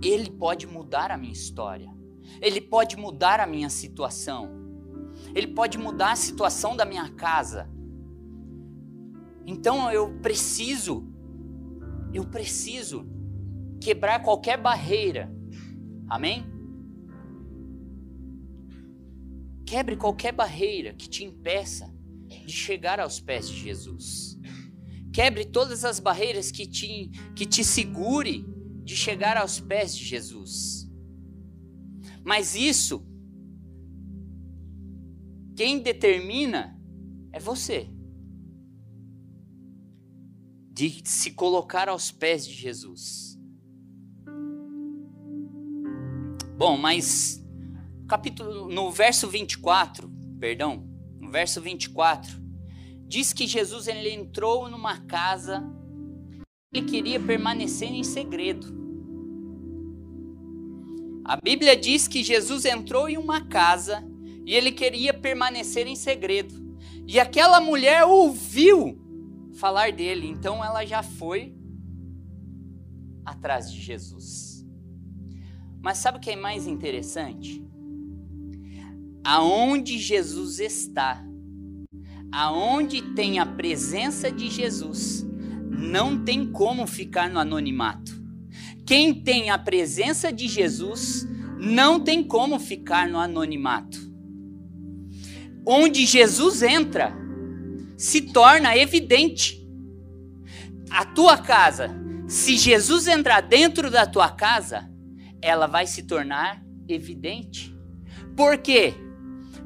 ele 0.03 0.29
pode 0.29 0.67
mudar 0.67 1.13
a 1.13 1.17
minha 1.17 1.33
história. 1.33 1.89
Ele 2.41 2.61
pode 2.61 2.97
mudar 2.97 3.39
a 3.39 3.47
minha 3.47 3.71
situação. 3.71 4.51
Ele 5.37 5.47
pode 5.47 5.79
mudar 5.79 6.11
a 6.11 6.17
situação 6.17 6.77
da 6.77 6.85
minha 6.85 7.09
casa. 7.11 7.71
Então 9.47 9.89
eu 9.93 10.19
preciso, 10.19 11.09
eu 12.13 12.25
preciso 12.25 13.07
quebrar 13.81 14.21
qualquer 14.21 14.61
barreira. 14.61 15.33
Amém? 16.09 16.45
Quebre 19.65 19.97
qualquer 19.97 20.33
barreira 20.33 20.93
que 20.93 21.09
te 21.09 21.23
impeça 21.23 21.89
de 22.27 22.53
chegar 22.53 22.99
aos 22.99 23.21
pés 23.21 23.49
de 23.49 23.61
Jesus. 23.61 24.37
Quebre 25.13 25.45
todas 25.45 25.85
as 25.85 26.01
barreiras 26.01 26.51
que 26.51 26.67
te, 26.67 27.11
que 27.37 27.47
te 27.47 27.63
segure 27.63 28.52
de 28.83 28.97
chegar 28.97 29.37
aos 29.37 29.61
pés 29.61 29.97
de 29.97 30.05
Jesus. 30.05 30.91
Mas 32.25 32.55
isso, 32.55 33.05
quem 35.57 35.83
determina 35.83 36.79
é 37.33 37.39
você. 37.39 37.89
De 40.71 41.03
se 41.05 41.33
colocar 41.33 41.89
aos 41.89 42.11
pés 42.11 42.47
de 42.47 42.55
Jesus. 42.55 43.39
Bom, 46.57 46.77
mas 46.77 47.43
capítulo 48.07 48.69
no 48.69 48.91
verso 48.91 49.29
24, 49.29 50.09
perdão, 50.39 50.87
no 51.19 51.31
verso 51.31 51.61
24, 51.61 52.41
diz 53.09 53.33
que 53.33 53.47
Jesus 53.47 53.89
ele 53.89 54.11
entrou 54.11 54.69
numa 54.69 55.01
casa, 55.07 55.63
ele 56.73 56.87
queria 56.87 57.21
permanecer 57.21 57.93
em 57.93 58.03
segredo. 58.03 58.81
A 61.25 61.37
Bíblia 61.37 61.77
diz 61.77 62.09
que 62.09 62.25
Jesus 62.25 62.65
entrou 62.65 63.09
em 63.09 63.19
uma 63.19 63.43
casa 63.43 64.03
e 64.47 64.55
ele 64.55 64.73
queria 64.73 65.13
permanecer 65.13 65.87
em 65.87 65.95
segredo. 65.95 66.55
E 67.07 67.21
aquela 67.21 67.61
mulher 67.61 68.05
ouviu 68.05 68.99
falar 69.53 69.93
dele. 69.93 70.27
Então 70.27 70.65
ela 70.65 70.85
já 70.87 71.03
foi 71.03 71.55
atrás 73.25 73.71
de 73.71 73.81
Jesus. 73.81 74.67
Mas 75.83 75.99
sabe 75.99 76.19
o 76.19 76.21
que 76.21 76.31
é 76.31 76.37
mais 76.37 76.67
interessante? 76.67 77.63
Aonde 79.23 79.99
Jesus 79.99 80.59
está, 80.59 81.23
aonde 82.33 83.03
tem 83.15 83.39
a 83.39 83.47
presença 83.47 84.33
de 84.33 84.51
Jesus, 84.51 85.25
não 85.83 86.25
tem 86.25 86.47
como 86.47 86.87
ficar 86.87 87.29
no 87.29 87.41
anonimato. 87.41 88.23
Quem 88.87 89.13
tem 89.13 89.51
a 89.51 89.59
presença 89.59 90.33
de 90.33 90.47
Jesus 90.47 91.27
não 91.59 91.99
tem 91.99 92.23
como 92.23 92.59
ficar 92.61 93.09
no 93.09 93.19
anonimato. 93.19 93.99
Onde 95.67 96.07
Jesus 96.07 96.63
entra, 96.63 97.13
se 97.97 98.21
torna 98.21 98.77
evidente. 98.77 99.61
A 100.91 101.05
tua 101.05 101.37
casa, 101.39 101.91
se 102.29 102.57
Jesus 102.57 103.09
entrar 103.09 103.41
dentro 103.41 103.91
da 103.91 104.07
tua 104.07 104.31
casa, 104.31 104.89
ela 105.41 105.67
vai 105.67 105.87
se 105.87 106.05
tornar 106.05 106.65
evidente. 106.89 107.77
Por 108.37 108.59
quê? 108.59 108.95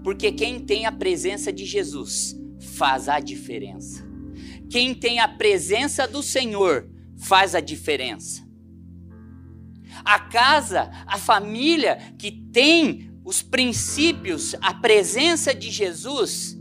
Porque 0.02 0.32
quem 0.32 0.60
tem 0.60 0.86
a 0.86 0.92
presença 0.92 1.52
de 1.52 1.64
Jesus 1.64 2.34
faz 2.60 3.08
a 3.08 3.20
diferença. 3.20 4.05
Quem 4.76 4.92
tem 4.92 5.20
a 5.20 5.26
presença 5.26 6.06
do 6.06 6.22
Senhor 6.22 6.86
faz 7.16 7.54
a 7.54 7.60
diferença. 7.60 8.46
A 10.04 10.20
casa, 10.20 10.90
a 11.06 11.16
família 11.16 11.96
que 12.18 12.30
tem 12.30 13.10
os 13.24 13.40
princípios, 13.40 14.54
a 14.60 14.74
presença 14.74 15.54
de 15.54 15.70
Jesus 15.70 16.58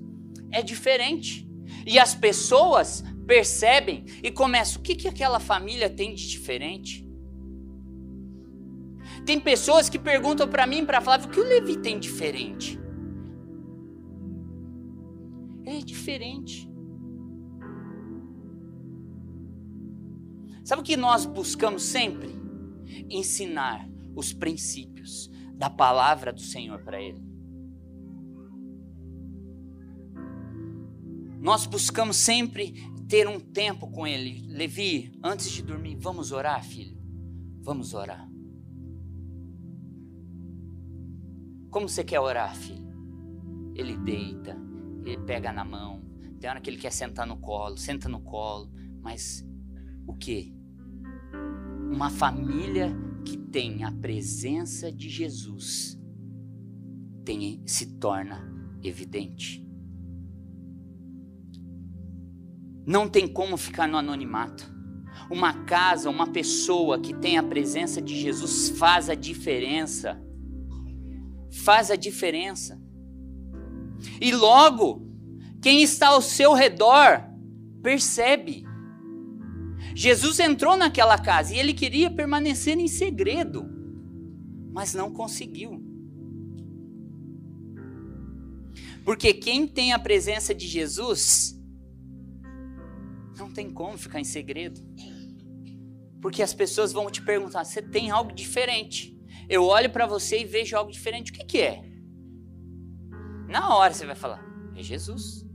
é 0.49 0.61
diferente. 0.61 1.45
E 1.85 1.99
as 1.99 2.15
pessoas 2.15 3.03
percebem 3.27 4.05
e 4.23 4.31
começam: 4.31 4.79
o 4.79 4.81
que, 4.81 4.95
que 4.95 5.09
aquela 5.09 5.41
família 5.41 5.89
tem 5.89 6.15
de 6.15 6.25
diferente? 6.25 7.05
Tem 9.25 9.37
pessoas 9.41 9.89
que 9.89 9.99
perguntam 9.99 10.47
para 10.47 10.65
mim, 10.65 10.85
para 10.85 11.01
Flávio, 11.01 11.27
o 11.27 11.31
que 11.31 11.39
o 11.41 11.43
Levi 11.43 11.75
tem 11.79 11.99
diferente? 11.99 12.79
É 15.65 15.79
diferente. 15.79 16.73
Sabe 20.65 20.81
o 20.81 20.83
que 20.83 20.97
nós 20.97 21.27
buscamos 21.27 21.83
sempre? 21.83 22.29
Ensinar 23.07 23.87
os 24.15 24.33
princípios 24.33 25.29
da 25.53 25.69
palavra 25.69 26.33
do 26.33 26.41
Senhor 26.41 26.81
para 26.83 26.99
ele. 26.99 27.23
Nós 31.39 31.67
buscamos 31.67 32.15
sempre 32.15 32.73
ter 33.07 33.27
um 33.27 33.39
tempo 33.39 33.91
com 33.91 34.07
ele. 34.07 34.47
Levi, 34.47 35.15
antes 35.23 35.51
de 35.51 35.61
dormir, 35.61 35.97
vamos 35.97 36.31
orar, 36.31 36.63
filho? 36.65 36.97
Vamos 37.61 37.93
orar. 37.93 38.27
Como 41.69 41.87
você 41.87 42.03
quer 42.03 42.19
orar, 42.19 42.55
filho? 42.55 42.89
Ele 43.75 43.95
deita, 43.97 44.57
ele 45.05 45.21
pega 45.25 45.53
na 45.53 45.63
mão. 45.63 46.03
Tem 46.39 46.49
hora 46.49 46.59
que 46.59 46.71
ele 46.71 46.77
quer 46.77 46.91
sentar 46.91 47.27
no 47.27 47.37
colo, 47.37 47.77
senta 47.77 48.09
no 48.09 48.21
colo, 48.21 48.71
mas 49.03 49.45
o 50.07 50.15
que? 50.15 50.54
Uma 51.95 52.09
família 52.09 52.93
que 53.23 53.37
tem 53.37 53.85
a 53.85 53.89
presença 53.89 54.91
de 54.91 55.07
Jesus 55.07 55.97
tem, 57.23 57.63
se 57.65 57.97
torna 57.97 58.45
evidente. 58.83 59.65
Não 62.85 63.07
tem 63.07 63.25
como 63.25 63.55
ficar 63.55 63.87
no 63.87 63.95
anonimato. 63.95 64.69
Uma 65.31 65.63
casa, 65.63 66.09
uma 66.09 66.27
pessoa 66.27 66.99
que 66.99 67.13
tem 67.13 67.37
a 67.37 67.43
presença 67.43 68.01
de 68.01 68.19
Jesus 68.19 68.77
faz 68.77 69.09
a 69.09 69.15
diferença. 69.15 70.21
Faz 71.63 71.89
a 71.89 71.95
diferença. 71.95 72.77
E 74.19 74.33
logo, 74.33 75.01
quem 75.61 75.81
está 75.81 76.09
ao 76.09 76.21
seu 76.21 76.51
redor 76.51 77.23
percebe. 77.81 78.64
Jesus 79.95 80.41
entrou 80.41 80.75
naquela 80.75 81.17
casa 81.17 81.55
e 81.55 81.57
ele 81.57 81.73
queria 81.73 82.11
permanecer 82.11 82.77
em 82.77 82.87
segredo, 82.87 83.65
mas 84.73 84.93
não 84.93 85.09
conseguiu. 85.09 85.81
Porque 89.05 89.33
quem 89.33 89.65
tem 89.65 89.93
a 89.93 89.99
presença 89.99 90.53
de 90.53 90.67
Jesus 90.67 91.57
não 93.37 93.49
tem 93.49 93.71
como 93.71 93.97
ficar 93.97 94.19
em 94.19 94.25
segredo. 94.25 94.81
Porque 96.21 96.43
as 96.43 96.53
pessoas 96.53 96.91
vão 96.91 97.09
te 97.09 97.21
perguntar: 97.21 97.63
você 97.63 97.81
tem 97.81 98.11
algo 98.11 98.33
diferente? 98.33 99.17
Eu 99.47 99.63
olho 99.63 99.89
para 99.89 100.05
você 100.05 100.41
e 100.41 100.45
vejo 100.45 100.75
algo 100.75 100.91
diferente. 100.91 101.31
O 101.31 101.35
que, 101.35 101.45
que 101.45 101.61
é? 101.61 101.81
Na 103.47 103.73
hora 103.73 103.93
você 103.93 104.05
vai 104.05 104.15
falar: 104.15 104.43
é 104.75 104.83
Jesus. 104.83 105.45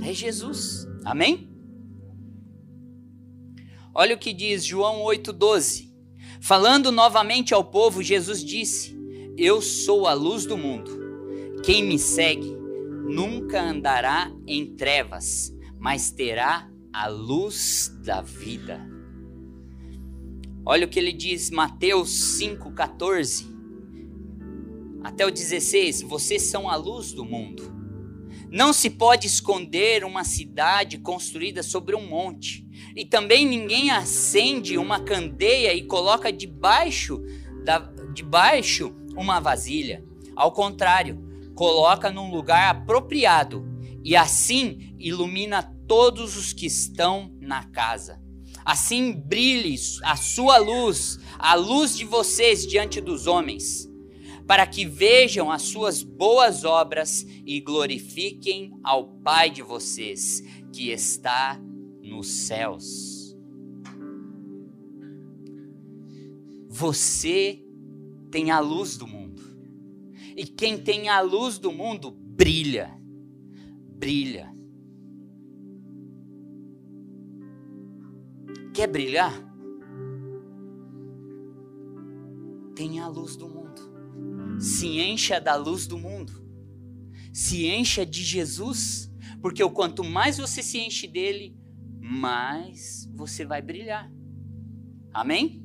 É 0.00 0.12
Jesus. 0.12 0.86
Amém? 1.04 1.57
Olha 4.00 4.14
o 4.14 4.18
que 4.18 4.32
diz 4.32 4.64
João 4.64 5.02
8,12. 5.06 5.90
Falando 6.40 6.92
novamente 6.92 7.52
ao 7.52 7.64
povo, 7.64 8.00
Jesus 8.00 8.44
disse: 8.44 8.96
Eu 9.36 9.60
sou 9.60 10.06
a 10.06 10.12
luz 10.12 10.46
do 10.46 10.56
mundo. 10.56 10.88
Quem 11.64 11.82
me 11.82 11.98
segue 11.98 12.56
nunca 13.08 13.60
andará 13.60 14.30
em 14.46 14.76
trevas, 14.76 15.52
mas 15.80 16.12
terá 16.12 16.70
a 16.92 17.08
luz 17.08 17.92
da 18.04 18.22
vida. 18.22 18.88
Olha 20.64 20.86
o 20.86 20.88
que 20.88 21.00
ele 21.00 21.12
diz, 21.12 21.50
Mateus 21.50 22.38
5,14 22.38 23.46
até 25.02 25.26
o 25.26 25.30
16: 25.32 26.02
Vocês 26.02 26.42
são 26.42 26.70
a 26.70 26.76
luz 26.76 27.12
do 27.12 27.24
mundo. 27.24 27.76
Não 28.48 28.72
se 28.72 28.90
pode 28.90 29.26
esconder 29.26 30.04
uma 30.04 30.22
cidade 30.22 30.98
construída 30.98 31.64
sobre 31.64 31.96
um 31.96 32.08
monte, 32.08 32.67
e 32.94 33.04
também 33.04 33.46
ninguém 33.46 33.90
acende 33.90 34.78
uma 34.78 35.00
candeia 35.00 35.74
e 35.74 35.84
coloca 35.84 36.32
debaixo 36.32 37.22
da, 37.64 37.78
debaixo 38.12 38.94
uma 39.16 39.40
vasilha. 39.40 40.04
Ao 40.34 40.52
contrário, 40.52 41.22
coloca 41.54 42.10
num 42.10 42.30
lugar 42.30 42.70
apropriado 42.70 43.66
e 44.04 44.14
assim 44.16 44.94
ilumina 44.98 45.62
todos 45.86 46.36
os 46.36 46.52
que 46.52 46.66
estão 46.66 47.34
na 47.40 47.64
casa. 47.64 48.20
Assim 48.64 49.12
brilhe 49.12 49.74
a 50.04 50.16
sua 50.16 50.58
luz, 50.58 51.18
a 51.38 51.54
luz 51.54 51.96
de 51.96 52.04
vocês 52.04 52.66
diante 52.66 53.00
dos 53.00 53.26
homens, 53.26 53.88
para 54.46 54.66
que 54.66 54.84
vejam 54.84 55.50
as 55.50 55.62
suas 55.62 56.02
boas 56.02 56.64
obras 56.64 57.24
e 57.46 57.60
glorifiquem 57.60 58.72
ao 58.84 59.08
Pai 59.08 59.50
de 59.50 59.62
vocês, 59.62 60.42
que 60.72 60.90
está 60.90 61.60
nos 62.18 62.26
céus. 62.26 63.36
Você 66.68 67.64
tem 68.30 68.50
a 68.50 68.58
luz 68.58 68.96
do 68.96 69.06
mundo. 69.06 69.40
E 70.36 70.44
quem 70.44 70.82
tem 70.82 71.08
a 71.08 71.20
luz 71.20 71.58
do 71.58 71.72
mundo 71.72 72.10
brilha, 72.10 72.90
brilha. 73.96 74.52
Quer 78.74 78.88
brilhar? 78.88 79.32
Tenha 82.74 83.04
a 83.04 83.08
luz 83.08 83.36
do 83.36 83.48
mundo. 83.48 84.60
Se 84.60 84.98
encha 84.98 85.40
da 85.40 85.54
luz 85.54 85.86
do 85.86 85.98
mundo. 85.98 86.32
Se 87.32 87.66
encha 87.66 88.04
de 88.04 88.22
Jesus, 88.22 89.10
porque 89.40 89.62
o 89.62 89.70
quanto 89.70 90.02
mais 90.02 90.38
você 90.38 90.62
se 90.62 90.78
enche 90.78 91.06
dele, 91.06 91.56
mais 92.00 93.10
você 93.14 93.44
vai 93.44 93.60
brilhar. 93.60 94.10
Amém? 95.12 95.64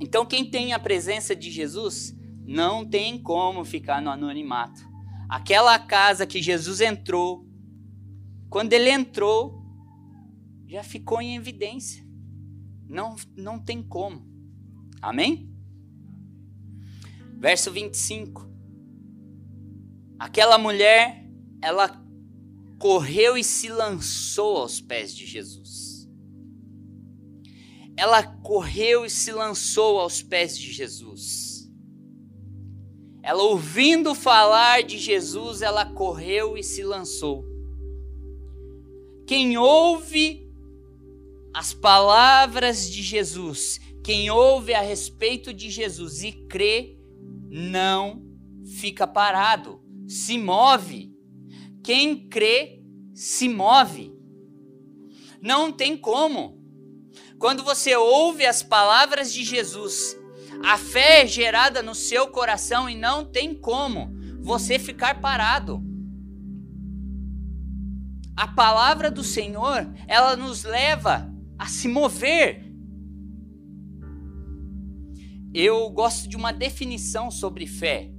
Então, 0.00 0.24
quem 0.24 0.48
tem 0.48 0.72
a 0.72 0.78
presença 0.78 1.34
de 1.34 1.50
Jesus 1.50 2.16
não 2.44 2.88
tem 2.88 3.20
como 3.20 3.64
ficar 3.64 4.00
no 4.00 4.10
anonimato. 4.10 4.80
Aquela 5.28 5.78
casa 5.78 6.26
que 6.26 6.40
Jesus 6.40 6.80
entrou, 6.80 7.46
quando 8.48 8.72
ele 8.72 8.90
entrou, 8.90 9.62
já 10.66 10.82
ficou 10.82 11.20
em 11.20 11.36
evidência. 11.36 12.06
Não, 12.88 13.16
não 13.36 13.58
tem 13.58 13.82
como. 13.82 14.26
Amém? 15.02 15.54
Verso 17.38 17.70
25. 17.70 18.48
Aquela 20.18 20.56
mulher, 20.58 21.24
ela 21.60 21.88
correu 22.78 23.36
e 23.36 23.44
se 23.44 23.68
lançou 23.68 24.56
aos 24.58 24.80
pés 24.80 25.14
de 25.14 25.26
Jesus. 25.26 26.08
Ela 27.96 28.22
correu 28.22 29.04
e 29.04 29.10
se 29.10 29.32
lançou 29.32 29.98
aos 29.98 30.22
pés 30.22 30.56
de 30.56 30.72
Jesus 30.72 31.68
Ela 33.22 33.42
ouvindo 33.42 34.14
falar 34.14 34.82
de 34.82 34.96
Jesus, 34.96 35.60
ela 35.60 35.84
correu 35.84 36.56
e 36.56 36.62
se 36.62 36.82
lançou. 36.82 37.44
Quem 39.26 39.58
ouve 39.58 40.48
as 41.52 41.74
palavras 41.74 42.88
de 42.90 43.02
Jesus, 43.02 43.80
quem 44.02 44.30
ouve 44.30 44.72
a 44.72 44.80
respeito 44.80 45.52
de 45.52 45.68
Jesus 45.68 46.22
e 46.22 46.32
crê, 46.32 46.96
não 47.50 48.22
fica 48.78 49.06
parado, 49.06 49.82
se 50.06 50.38
move. 50.38 51.17
Quem 51.88 52.28
crê, 52.28 52.82
se 53.14 53.48
move. 53.48 54.12
Não 55.40 55.72
tem 55.72 55.96
como. 55.96 56.62
Quando 57.38 57.64
você 57.64 57.96
ouve 57.96 58.44
as 58.44 58.62
palavras 58.62 59.32
de 59.32 59.42
Jesus, 59.42 60.14
a 60.62 60.76
fé 60.76 61.22
é 61.22 61.26
gerada 61.26 61.82
no 61.82 61.94
seu 61.94 62.26
coração 62.26 62.90
e 62.90 62.94
não 62.94 63.24
tem 63.24 63.54
como 63.54 64.12
você 64.38 64.78
ficar 64.78 65.22
parado. 65.22 65.82
A 68.36 68.46
palavra 68.48 69.10
do 69.10 69.24
Senhor, 69.24 69.90
ela 70.06 70.36
nos 70.36 70.64
leva 70.64 71.34
a 71.58 71.64
se 71.64 71.88
mover. 71.88 72.70
Eu 75.54 75.88
gosto 75.88 76.28
de 76.28 76.36
uma 76.36 76.52
definição 76.52 77.30
sobre 77.30 77.66
fé. 77.66 78.10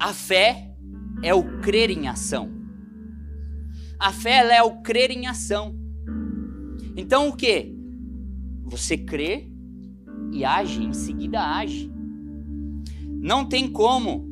A 0.00 0.14
fé 0.14 0.67
é 1.22 1.34
o 1.34 1.60
crer 1.60 1.90
em 1.90 2.08
ação. 2.08 2.50
A 3.98 4.12
fé 4.12 4.56
é 4.56 4.62
o 4.62 4.80
crer 4.82 5.10
em 5.10 5.26
ação. 5.26 5.74
Então 6.96 7.28
o 7.28 7.36
que? 7.36 7.74
Você 8.64 8.96
crê 8.96 9.50
e 10.32 10.44
age, 10.44 10.82
em 10.82 10.92
seguida 10.92 11.40
age. 11.40 11.90
Não 13.04 13.44
tem 13.44 13.70
como. 13.70 14.28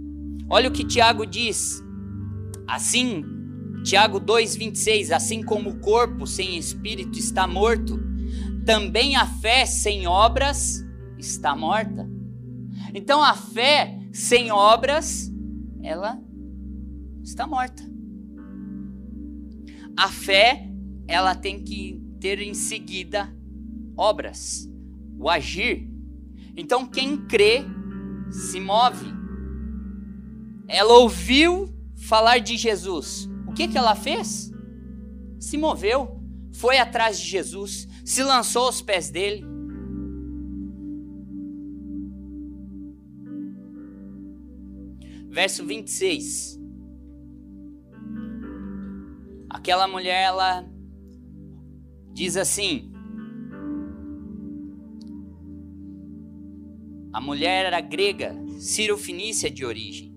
Olha 0.49 0.69
o 0.69 0.73
que 0.73 0.85
Tiago 0.85 1.27
diz. 1.27 1.83
Assim, 2.69 3.25
Tiago 3.83 4.21
2:26, 4.21 5.11
assim 5.11 5.43
como 5.43 5.71
o 5.71 5.81
corpo 5.81 6.27
sem 6.27 6.57
espírito 6.57 7.19
está 7.19 7.47
morto, 7.47 7.99
também 8.65 9.17
a 9.17 9.27
fé 9.27 9.65
sem 9.65 10.07
obras 10.07 10.85
está 11.19 11.57
morta. 11.57 12.09
Então 12.95 13.23
a 13.23 13.35
fé 13.35 13.99
sem 14.13 14.51
obras, 14.51 15.33
ela 15.83 16.21
está 17.29 17.47
morta. 17.47 17.83
A 19.97 20.09
fé, 20.09 20.71
ela 21.09 21.35
tem 21.35 21.63
que 21.63 22.01
ter 22.21 22.41
em 22.41 22.55
seguida 22.55 23.35
obras, 23.97 24.71
o 25.19 25.29
agir. 25.29 25.89
Então 26.57 26.87
quem 26.87 27.27
crê 27.27 27.65
se 28.31 28.61
move. 28.61 29.07
Ela 30.69 30.95
ouviu 30.99 31.75
falar 31.97 32.39
de 32.39 32.57
Jesus. 32.57 33.29
O 33.47 33.53
que 33.53 33.69
que 33.69 33.79
ela 33.79 33.95
fez? 33.95 34.53
Se 35.39 35.57
moveu, 35.57 36.21
foi 36.53 36.79
atrás 36.79 37.19
de 37.19 37.27
Jesus, 37.27 37.89
se 38.05 38.23
lançou 38.23 38.67
aos 38.67 38.83
pés 38.83 39.11
dele 39.11 39.45
verso 45.37 45.67
26. 45.67 46.59
Aquela 49.49 49.87
mulher, 49.87 50.25
ela 50.25 50.65
diz 52.13 52.37
assim: 52.37 52.93
A 57.13 57.21
mulher 57.21 57.67
era 57.67 57.81
grega, 57.81 58.35
Ciro-Fenícia 58.59 59.51
de 59.51 59.65
origem, 59.65 60.15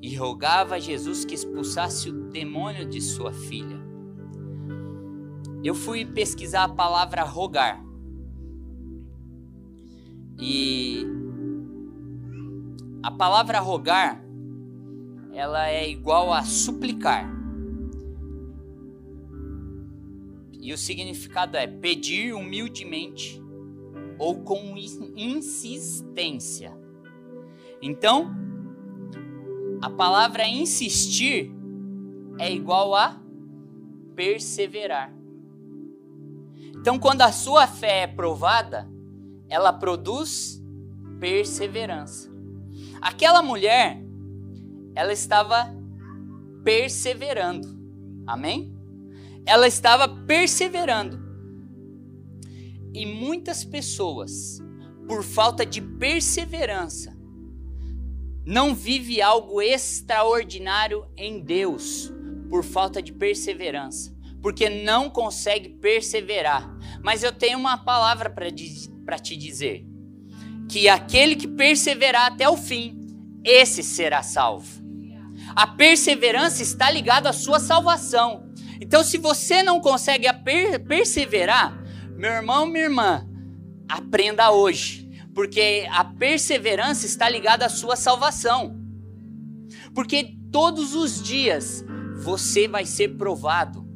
e 0.00 0.14
rogava 0.16 0.76
a 0.76 0.78
Jesus 0.78 1.24
que 1.24 1.34
expulsasse 1.34 2.08
o 2.08 2.30
demônio 2.30 2.88
de 2.88 3.00
sua 3.00 3.32
filha. 3.32 3.78
Eu 5.62 5.74
fui 5.74 6.04
pesquisar 6.04 6.64
a 6.64 6.68
palavra 6.68 7.22
rogar. 7.22 7.84
E 10.40 11.04
a 13.02 13.10
palavra 13.10 13.58
rogar 13.58 14.24
ela 15.32 15.68
é 15.68 15.88
igual 15.88 16.32
a 16.32 16.42
suplicar. 16.42 17.37
E 20.60 20.72
o 20.72 20.78
significado 20.78 21.56
é 21.56 21.66
pedir 21.66 22.34
humildemente 22.34 23.40
ou 24.18 24.42
com 24.42 24.76
insistência. 25.16 26.76
Então, 27.80 28.34
a 29.80 29.88
palavra 29.88 30.46
insistir 30.46 31.52
é 32.38 32.52
igual 32.52 32.94
a 32.94 33.20
perseverar. 34.16 35.14
Então, 36.76 36.98
quando 36.98 37.22
a 37.22 37.32
sua 37.32 37.66
fé 37.66 38.02
é 38.02 38.06
provada, 38.06 38.88
ela 39.48 39.72
produz 39.72 40.62
perseverança. 41.20 42.30
Aquela 43.00 43.42
mulher, 43.42 44.02
ela 44.94 45.12
estava 45.12 45.74
perseverando. 46.64 47.78
Amém? 48.26 48.77
Ela 49.46 49.66
estava 49.66 50.08
perseverando. 50.08 51.18
E 52.94 53.06
muitas 53.06 53.64
pessoas, 53.64 54.58
por 55.06 55.22
falta 55.22 55.64
de 55.64 55.80
perseverança, 55.80 57.16
não 58.44 58.74
vive 58.74 59.20
algo 59.20 59.60
extraordinário 59.60 61.06
em 61.16 61.40
Deus 61.40 62.10
por 62.48 62.64
falta 62.64 63.02
de 63.02 63.12
perseverança, 63.12 64.16
porque 64.40 64.70
não 64.70 65.10
consegue 65.10 65.68
perseverar. 65.68 66.74
Mas 67.02 67.22
eu 67.22 67.32
tenho 67.32 67.58
uma 67.58 67.76
palavra 67.76 68.30
para 68.30 69.18
te 69.18 69.36
dizer: 69.36 69.86
que 70.68 70.88
aquele 70.88 71.34
que 71.36 71.48
perseverar 71.48 72.32
até 72.32 72.48
o 72.48 72.56
fim, 72.56 72.98
esse 73.44 73.82
será 73.82 74.22
salvo. 74.22 74.82
A 75.56 75.66
perseverança 75.66 76.62
está 76.62 76.90
ligada 76.90 77.30
à 77.30 77.32
sua 77.32 77.58
salvação. 77.58 78.47
Então, 78.80 79.02
se 79.02 79.18
você 79.18 79.62
não 79.62 79.80
consegue 79.80 80.32
per 80.44 80.84
perseverar, 80.84 81.76
meu 82.16 82.30
irmão, 82.30 82.66
minha 82.66 82.84
irmã, 82.84 83.28
aprenda 83.88 84.50
hoje, 84.50 85.08
porque 85.34 85.86
a 85.90 86.04
perseverança 86.04 87.06
está 87.06 87.28
ligada 87.28 87.66
à 87.66 87.68
sua 87.68 87.96
salvação. 87.96 88.76
Porque 89.94 90.36
todos 90.50 90.94
os 90.94 91.22
dias 91.22 91.84
você 92.16 92.66
vai 92.66 92.84
ser 92.84 93.16
provado. 93.16 93.86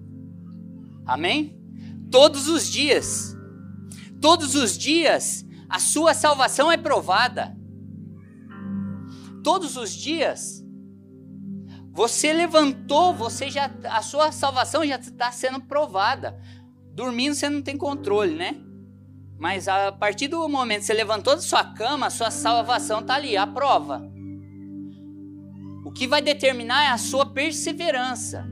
Amém? 1.07 1.59
Todos 2.11 2.49
os 2.49 2.71
dias. 2.71 3.37
Todos 4.21 4.55
os 4.55 4.79
dias 4.79 5.45
a 5.69 5.79
sua 5.79 6.13
salvação 6.13 6.71
é 6.71 6.77
provada. 6.77 7.57
Todos 9.43 9.77
os 9.77 9.91
dias 9.91 10.62
você 11.93 12.33
levantou, 12.33 13.13
você 13.13 13.51
já 13.51 13.71
a 13.85 14.01
sua 14.01 14.33
salvação 14.33 14.85
já 14.85 14.97
está 14.97 15.31
sendo 15.31 15.61
provada. 15.61 16.41
Dormindo 16.95 17.35
você 17.35 17.51
não 17.51 17.61
tem 17.61 17.77
controle, 17.77 18.35
né? 18.35 18.57
Mas 19.39 19.69
a 19.69 19.93
partir 19.93 20.29
do 20.29 20.49
momento 20.49 20.81
que 20.81 20.87
você 20.87 20.95
levantou 20.95 21.35
da 21.35 21.43
sua 21.43 21.65
cama, 21.65 22.07
a 22.07 22.11
sua 22.11 22.31
salvação 22.31 23.01
está 23.01 23.15
ali, 23.15 23.37
a 23.37 23.47
prova. 23.47 24.03
O 25.85 25.93
que 25.93 26.07
vai 26.07 26.23
determinar 26.23 26.85
é 26.85 26.89
a 26.89 26.99
sua 26.99 27.27
perseverança. 27.27 28.47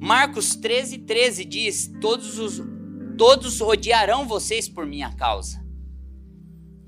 Marcos 0.00 0.56
13, 0.56 0.98
13 0.98 1.44
diz: 1.44 1.92
Todos, 2.00 2.38
os, 2.38 2.62
todos 3.18 3.60
odiarão 3.60 4.26
vocês 4.26 4.66
por 4.66 4.86
minha 4.86 5.12
causa, 5.14 5.62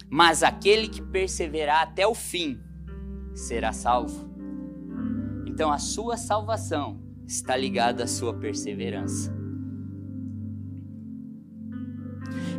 mas 0.08 0.42
aquele 0.42 0.88
que 0.88 1.02
perseverar 1.02 1.82
até 1.82 2.06
o 2.06 2.14
fim 2.14 2.58
será 3.34 3.72
salvo. 3.72 4.29
Então 5.60 5.70
a 5.70 5.76
sua 5.76 6.16
salvação 6.16 6.98
está 7.26 7.54
ligada 7.54 8.04
à 8.04 8.06
sua 8.06 8.32
perseverança. 8.32 9.30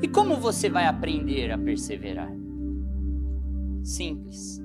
E 0.04 0.08
como 0.08 0.36
você 0.36 0.70
vai 0.70 0.86
aprender 0.86 1.50
a 1.50 1.58
perseverar? 1.58 2.32
Simples, 3.84 4.62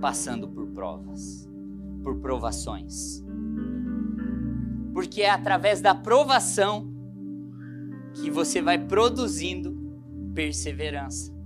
passando 0.00 0.48
por 0.48 0.68
provas, 0.68 1.46
por 2.02 2.18
provações. 2.20 3.22
Porque 4.94 5.20
é 5.20 5.28
através 5.28 5.82
da 5.82 5.94
provação 5.94 6.90
que 8.14 8.30
você 8.30 8.62
vai 8.62 8.78
produzindo 8.78 9.76
perseverança. 10.34 11.36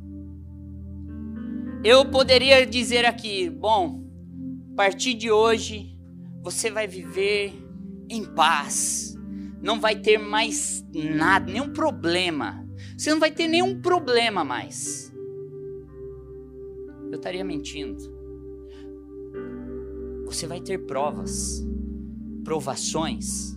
Eu 1.83 2.09
poderia 2.13 2.65
dizer 2.65 3.05
aqui, 3.05 3.51
bom, 3.51 4.05
a 4.73 4.77
partir 4.77 5.15
de 5.15 5.29
hoje 5.29 5.93
você 6.43 6.71
vai 6.71 6.89
viver 6.89 7.55
em 8.11 8.25
paz. 8.25 9.17
Não 9.63 9.81
vai 9.81 10.01
ter 10.01 10.19
mais 10.19 10.85
nada, 10.93 11.51
nenhum 11.51 11.73
problema. 11.73 12.67
Você 12.99 13.11
não 13.11 13.21
vai 13.21 13.31
ter 13.31 13.47
nenhum 13.47 13.81
problema 13.81 14.45
mais. 14.45 15.11
eu 17.11 17.17
estaria 17.17 17.45
mentindo. 17.45 18.11
Você 20.25 20.47
vai 20.47 20.61
ter 20.61 20.79
provas, 20.79 21.63
provações. 22.43 23.55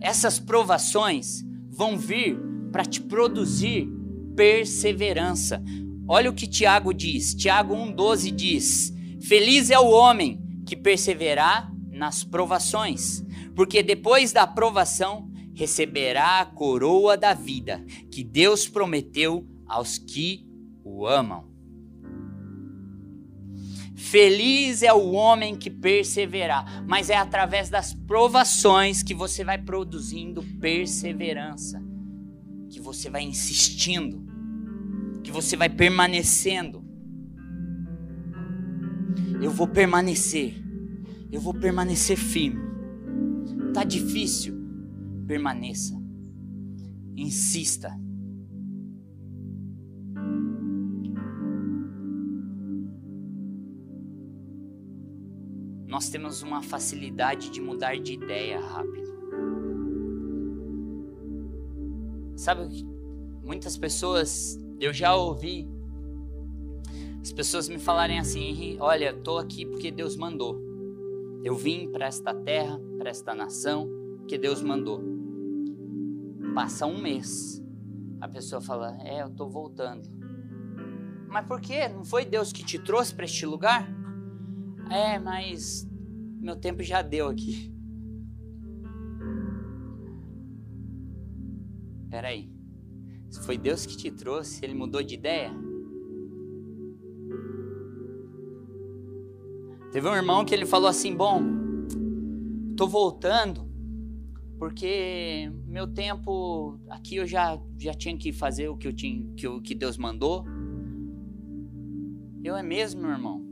Essas 0.00 0.38
provações 0.38 1.44
vão 1.68 1.98
vir 1.98 2.38
para 2.70 2.84
te 2.84 3.00
produzir 3.00 3.88
perseverança. 4.36 5.62
Olha 6.06 6.30
o 6.30 6.34
que 6.34 6.46
Tiago 6.46 6.94
diz. 6.94 7.34
Tiago 7.34 7.74
1,12 7.74 8.30
diz: 8.30 8.94
Feliz 9.20 9.70
é 9.70 9.78
o 9.78 9.90
homem 9.90 10.40
que 10.64 10.76
perseverar 10.76 11.73
nas 11.94 12.24
provações, 12.24 13.24
porque 13.54 13.82
depois 13.82 14.32
da 14.32 14.46
provação 14.46 15.30
receberá 15.54 16.40
a 16.40 16.46
coroa 16.46 17.16
da 17.16 17.32
vida 17.32 17.84
que 18.10 18.24
Deus 18.24 18.68
prometeu 18.68 19.46
aos 19.66 19.96
que 19.96 20.46
o 20.84 21.06
amam. 21.06 21.54
Feliz 23.94 24.82
é 24.82 24.92
o 24.92 25.12
homem 25.12 25.56
que 25.56 25.70
perseverar, 25.70 26.84
mas 26.86 27.10
é 27.10 27.16
através 27.16 27.70
das 27.70 27.94
provações 27.94 29.02
que 29.02 29.14
você 29.14 29.42
vai 29.44 29.58
produzindo 29.58 30.42
perseverança, 30.60 31.82
que 32.68 32.80
você 32.80 33.08
vai 33.08 33.22
insistindo, 33.22 34.24
que 35.22 35.30
você 35.30 35.56
vai 35.56 35.68
permanecendo. 35.68 36.84
Eu 39.40 39.50
vou 39.50 39.66
permanecer, 39.66 40.63
eu 41.34 41.40
vou 41.40 41.52
permanecer 41.52 42.16
firme. 42.16 42.62
Tá 43.72 43.82
difícil, 43.82 44.54
permaneça, 45.26 46.00
insista. 47.16 47.90
Nós 55.88 56.08
temos 56.08 56.42
uma 56.42 56.62
facilidade 56.62 57.50
de 57.50 57.60
mudar 57.60 57.98
de 57.98 58.12
ideia 58.12 58.60
rápido. 58.60 59.12
Sabe, 62.36 62.68
muitas 63.42 63.76
pessoas, 63.76 64.56
eu 64.80 64.92
já 64.92 65.16
ouvi 65.16 65.68
as 67.20 67.32
pessoas 67.32 67.68
me 67.68 67.78
falarem 67.78 68.18
assim: 68.20 68.76
olha, 68.78 69.10
estou 69.10 69.38
aqui 69.38 69.64
porque 69.64 69.90
Deus 69.90 70.16
mandou. 70.16 70.63
Eu 71.44 71.54
vim 71.54 71.92
para 71.92 72.06
esta 72.06 72.32
terra, 72.32 72.80
para 72.96 73.10
esta 73.10 73.34
nação, 73.34 73.86
que 74.26 74.38
Deus 74.38 74.62
mandou. 74.62 75.02
Passa 76.54 76.86
um 76.86 76.98
mês, 76.98 77.62
a 78.18 78.26
pessoa 78.26 78.62
fala: 78.62 78.96
É, 79.02 79.20
eu 79.20 79.26
estou 79.26 79.50
voltando. 79.50 80.08
Mas 81.28 81.46
por 81.46 81.60
quê? 81.60 81.86
Não 81.86 82.02
foi 82.02 82.24
Deus 82.24 82.50
que 82.50 82.64
te 82.64 82.78
trouxe 82.78 83.14
para 83.14 83.26
este 83.26 83.44
lugar? 83.44 83.86
É, 84.90 85.18
mas 85.18 85.86
meu 86.40 86.56
tempo 86.56 86.82
já 86.82 87.02
deu 87.02 87.28
aqui. 87.28 87.70
Peraí. 92.08 92.50
Se 93.28 93.40
foi 93.40 93.58
Deus 93.58 93.84
que 93.84 93.98
te 93.98 94.10
trouxe, 94.10 94.64
ele 94.64 94.72
mudou 94.72 95.02
de 95.02 95.14
ideia? 95.14 95.52
Teve 99.94 100.08
um 100.08 100.14
irmão 100.16 100.44
que 100.44 100.52
ele 100.52 100.66
falou 100.66 100.88
assim: 100.88 101.14
Bom, 101.14 101.40
tô 102.76 102.84
voltando 102.88 103.64
porque 104.58 105.48
meu 105.68 105.86
tempo 105.86 106.80
aqui 106.88 107.14
eu 107.14 107.24
já, 107.24 107.56
já 107.78 107.94
tinha 107.94 108.18
que 108.18 108.32
fazer 108.32 108.68
o 108.68 108.76
que 108.76 108.88
eu 108.88 108.92
tinha 108.92 109.24
que, 109.36 109.46
o 109.46 109.62
que 109.62 109.72
Deus 109.72 109.96
mandou. 109.96 110.44
Eu 112.42 112.56
é 112.56 112.62
mesmo, 112.64 113.02
meu 113.02 113.12
irmão. 113.12 113.46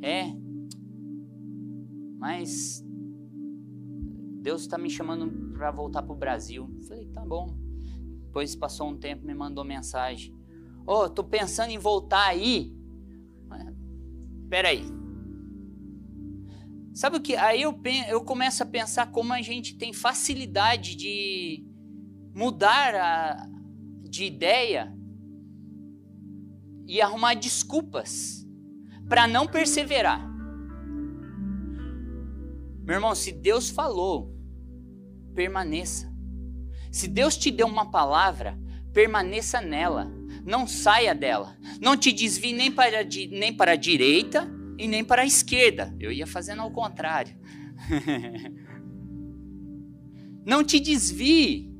É. 0.00 0.34
Mas 2.18 2.82
Deus 4.40 4.62
está 4.62 4.78
me 4.78 4.88
chamando 4.88 5.52
para 5.52 5.70
voltar 5.70 6.02
para 6.02 6.14
o 6.14 6.18
Brasil. 6.18 6.66
falei, 6.88 7.04
tá 7.08 7.26
bom. 7.26 7.54
Depois 8.24 8.56
passou 8.56 8.88
um 8.88 8.96
tempo, 8.96 9.26
me 9.26 9.34
mandou 9.34 9.66
mensagem. 9.66 10.34
Ô, 10.86 10.94
oh, 10.94 11.10
tô 11.10 11.22
pensando 11.22 11.68
em 11.68 11.78
voltar 11.78 12.26
aí. 12.26 12.74
Peraí. 14.48 14.99
Sabe 16.92 17.16
o 17.16 17.20
que? 17.20 17.36
Aí 17.36 17.62
eu, 17.62 17.80
eu 18.08 18.24
começo 18.24 18.62
a 18.62 18.66
pensar 18.66 19.10
como 19.10 19.32
a 19.32 19.40
gente 19.40 19.76
tem 19.76 19.92
facilidade 19.92 20.96
de 20.96 21.64
mudar 22.34 22.94
a, 22.94 23.48
de 24.02 24.24
ideia 24.24 24.92
e 26.86 27.00
arrumar 27.00 27.34
desculpas 27.34 28.44
para 29.08 29.26
não 29.26 29.46
perseverar. 29.46 30.28
Meu 32.82 32.96
irmão, 32.96 33.14
se 33.14 33.30
Deus 33.30 33.70
falou, 33.70 34.34
permaneça. 35.32 36.12
Se 36.90 37.06
Deus 37.06 37.36
te 37.36 37.52
deu 37.52 37.68
uma 37.68 37.88
palavra, 37.88 38.58
permaneça 38.92 39.60
nela. 39.60 40.10
Não 40.44 40.66
saia 40.66 41.14
dela. 41.14 41.56
Não 41.80 41.96
te 41.96 42.10
desvie 42.12 42.52
nem 42.52 42.72
para, 42.72 43.04
nem 43.04 43.54
para 43.54 43.72
a 43.72 43.76
direita 43.76 44.59
e 44.80 44.88
nem 44.88 45.04
para 45.04 45.22
a 45.22 45.26
esquerda. 45.26 45.94
Eu 46.00 46.10
ia 46.10 46.26
fazendo 46.26 46.62
ao 46.62 46.70
contrário. 46.70 47.36
Não 50.44 50.64
te 50.64 50.80
desvie. 50.80 51.70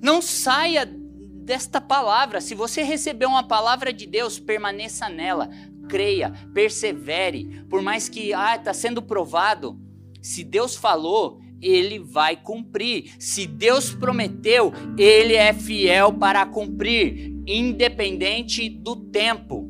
Não 0.00 0.22
saia 0.22 0.86
desta 0.86 1.80
palavra. 1.80 2.40
Se 2.40 2.54
você 2.54 2.84
receber 2.84 3.26
uma 3.26 3.42
palavra 3.42 3.92
de 3.92 4.06
Deus, 4.06 4.38
permaneça 4.38 5.08
nela. 5.08 5.50
Creia, 5.88 6.30
persevere. 6.54 7.64
Por 7.68 7.82
mais 7.82 8.08
que 8.08 8.32
ah, 8.32 8.54
está 8.54 8.72
sendo 8.72 9.02
provado, 9.02 9.76
se 10.22 10.44
Deus 10.44 10.76
falou, 10.76 11.40
ele 11.60 11.98
vai 11.98 12.36
cumprir. 12.36 13.12
Se 13.18 13.44
Deus 13.44 13.92
prometeu, 13.92 14.72
ele 14.96 15.34
é 15.34 15.52
fiel 15.52 16.12
para 16.12 16.46
cumprir, 16.46 17.34
independente 17.44 18.68
do 18.68 18.94
tempo. 18.94 19.68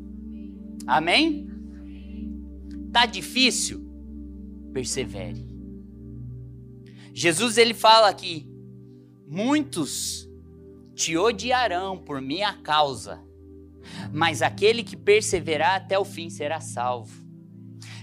Amém? 0.85 1.50
Tá 2.91 3.05
difícil? 3.05 3.89
Persevere. 4.73 5.47
Jesus 7.13 7.57
ele 7.57 7.73
fala 7.73 8.09
aqui: 8.09 8.49
muitos 9.27 10.29
te 10.93 11.17
odiarão 11.17 11.97
por 11.97 12.21
minha 12.21 12.53
causa, 12.61 13.21
mas 14.11 14.41
aquele 14.41 14.83
que 14.83 14.95
perseverar 14.95 15.75
até 15.75 15.97
o 15.97 16.05
fim 16.05 16.29
será 16.29 16.59
salvo. 16.59 17.21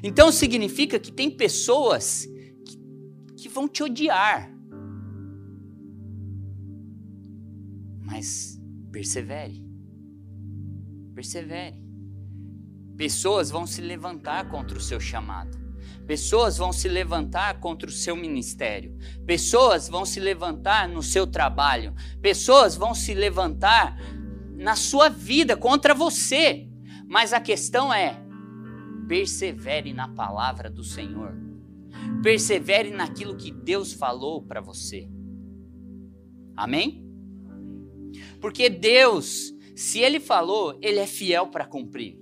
Então 0.03 0.31
significa 0.31 0.98
que 0.98 1.12
tem 1.12 1.31
pessoas 1.31 2.27
que, 2.64 2.79
que 3.37 3.48
vão 3.48 3.68
te 3.68 3.83
odiar. 3.83 4.51
Mas 8.03 8.61
persevere. 8.90 9.66
Persevere. 11.14 11.88
Pessoas 12.98 13.48
vão 13.48 13.64
se 13.64 13.80
levantar 13.80 14.48
contra 14.48 14.76
o 14.76 14.80
seu 14.80 14.98
chamado. 14.98 15.56
Pessoas 16.04 16.58
vão 16.58 16.72
se 16.72 16.88
levantar 16.88 17.61
contra 17.61 17.88
o 17.88 17.92
seu 17.92 18.16
ministério. 18.16 18.98
Pessoas 19.24 19.88
vão 19.88 20.04
se 20.04 20.18
levantar 20.18 20.88
no 20.88 21.00
seu 21.00 21.24
trabalho. 21.24 21.94
Pessoas 22.20 22.74
vão 22.74 22.94
se 22.94 23.14
levantar 23.14 23.96
na 24.56 24.74
sua 24.74 25.08
vida 25.08 25.56
contra 25.56 25.94
você. 25.94 26.68
Mas 27.06 27.32
a 27.32 27.40
questão 27.40 27.94
é: 27.94 28.20
persevere 29.06 29.92
na 29.92 30.08
palavra 30.08 30.68
do 30.68 30.82
Senhor. 30.82 31.37
Persevere 32.20 32.90
naquilo 32.90 33.37
que 33.37 33.52
Deus 33.52 33.92
falou 33.92 34.42
para 34.42 34.61
você. 34.61 35.08
Amém? 36.56 37.06
Porque 38.40 38.68
Deus, 38.68 39.54
se 39.76 40.00
Ele 40.00 40.18
falou, 40.18 40.76
Ele 40.82 40.98
é 40.98 41.06
fiel 41.06 41.46
para 41.46 41.64
cumprir. 41.64 42.17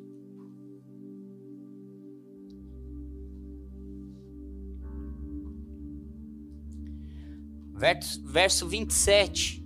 Verso, 7.76 8.22
verso 8.24 8.66
27. 8.66 9.62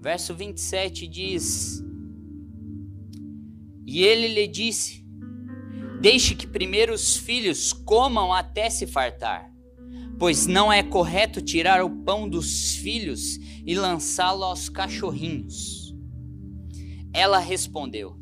Verso 0.00 0.34
27 0.34 1.06
diz: 1.06 1.82
E 3.86 4.02
ele 4.02 4.26
lhe 4.26 4.48
disse: 4.48 5.06
Deixe 6.00 6.34
que 6.34 6.46
primeiro 6.46 6.92
os 6.92 7.16
filhos 7.16 7.72
comam 7.72 8.32
até 8.32 8.68
se 8.68 8.84
fartar, 8.84 9.48
pois 10.18 10.46
não 10.46 10.72
é 10.72 10.82
correto 10.82 11.40
tirar 11.40 11.84
o 11.84 12.02
pão 12.02 12.28
dos 12.28 12.74
filhos 12.74 13.38
e 13.64 13.76
lançá-lo 13.76 14.42
aos 14.42 14.68
cachorrinhos. 14.68 15.94
Ela 17.12 17.38
respondeu: 17.38 18.18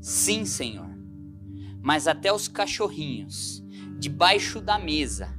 Sim, 0.00 0.44
senhor, 0.44 0.96
mas 1.82 2.06
até 2.06 2.32
os 2.32 2.46
cachorrinhos, 2.46 3.60
debaixo 3.98 4.60
da 4.60 4.78
mesa, 4.78 5.36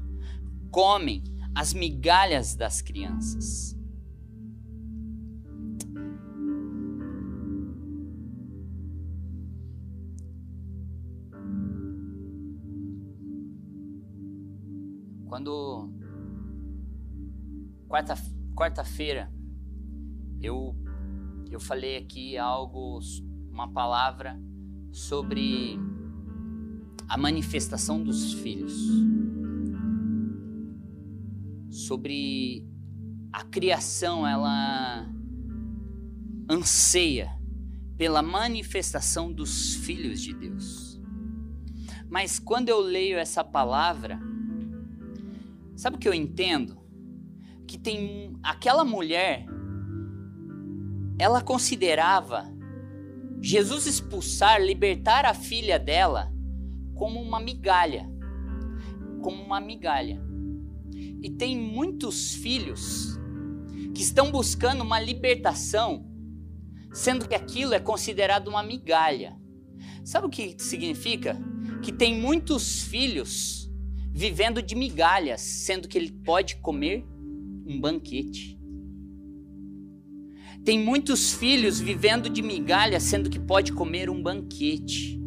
comem 0.76 1.24
as 1.56 1.74
migalhas 1.74 2.54
das 2.54 2.82
crianças. 2.82 3.80
Quando 15.30 15.90
quarta 17.88 18.16
quarta-feira 18.54 19.32
eu 20.42 20.76
eu 21.50 21.62
falei 21.62 21.96
aqui 21.96 22.38
algo 22.38 23.00
uma 23.50 23.72
palavra 23.72 24.38
sobre 24.92 25.80
a 27.08 27.18
manifestação 27.18 28.04
dos 28.04 28.34
filhos 28.34 28.76
sobre 31.76 32.66
a 33.34 33.44
criação, 33.44 34.26
ela 34.26 35.06
anseia 36.50 37.30
pela 37.98 38.22
manifestação 38.22 39.32
dos 39.32 39.76
filhos 39.76 40.22
de 40.22 40.34
Deus. 40.34 41.02
Mas 42.10 42.40
quando 42.40 42.70
eu 42.70 42.80
leio 42.80 43.18
essa 43.18 43.44
palavra, 43.44 44.18
sabe 45.76 45.98
o 45.98 46.00
que 46.00 46.08
eu 46.08 46.14
entendo? 46.14 46.78
Que 47.68 47.78
tem 47.78 48.38
aquela 48.42 48.86
mulher 48.86 49.46
ela 51.18 51.42
considerava 51.42 52.46
Jesus 53.42 53.86
expulsar, 53.86 54.62
libertar 54.62 55.26
a 55.26 55.34
filha 55.34 55.78
dela 55.78 56.32
como 56.94 57.22
uma 57.22 57.40
migalha. 57.40 58.10
Como 59.22 59.42
uma 59.44 59.60
migalha. 59.60 60.25
E 61.26 61.30
tem 61.32 61.58
muitos 61.58 62.36
filhos 62.36 63.18
que 63.96 64.04
estão 64.04 64.32
buscando 64.32 64.84
uma 64.84 65.00
libertação, 65.00 66.06
sendo 66.94 67.28
que 67.28 67.34
aquilo 67.34 67.74
é 67.74 67.80
considerado 67.80 68.48
uma 68.48 68.62
migalha. 68.62 69.36
Sabe 70.04 70.28
o 70.28 70.30
que 70.30 70.56
significa? 70.60 71.36
Que 71.82 71.92
tem 71.92 72.22
muitos 72.22 72.84
filhos 72.84 73.68
vivendo 74.14 74.62
de 74.62 74.76
migalhas, 74.76 75.42
sendo 75.42 75.88
que 75.88 75.98
ele 75.98 76.12
pode 76.12 76.58
comer 76.58 77.04
um 77.66 77.82
banquete. 77.82 78.60
Tem 80.64 80.78
muitos 80.78 81.34
filhos 81.34 81.80
vivendo 81.80 82.30
de 82.30 82.44
migalha, 82.44 83.00
sendo 83.00 83.32
que 83.32 83.40
pode 83.40 83.74
comer 83.74 84.12
um 84.12 84.22
banquete. 84.22 85.20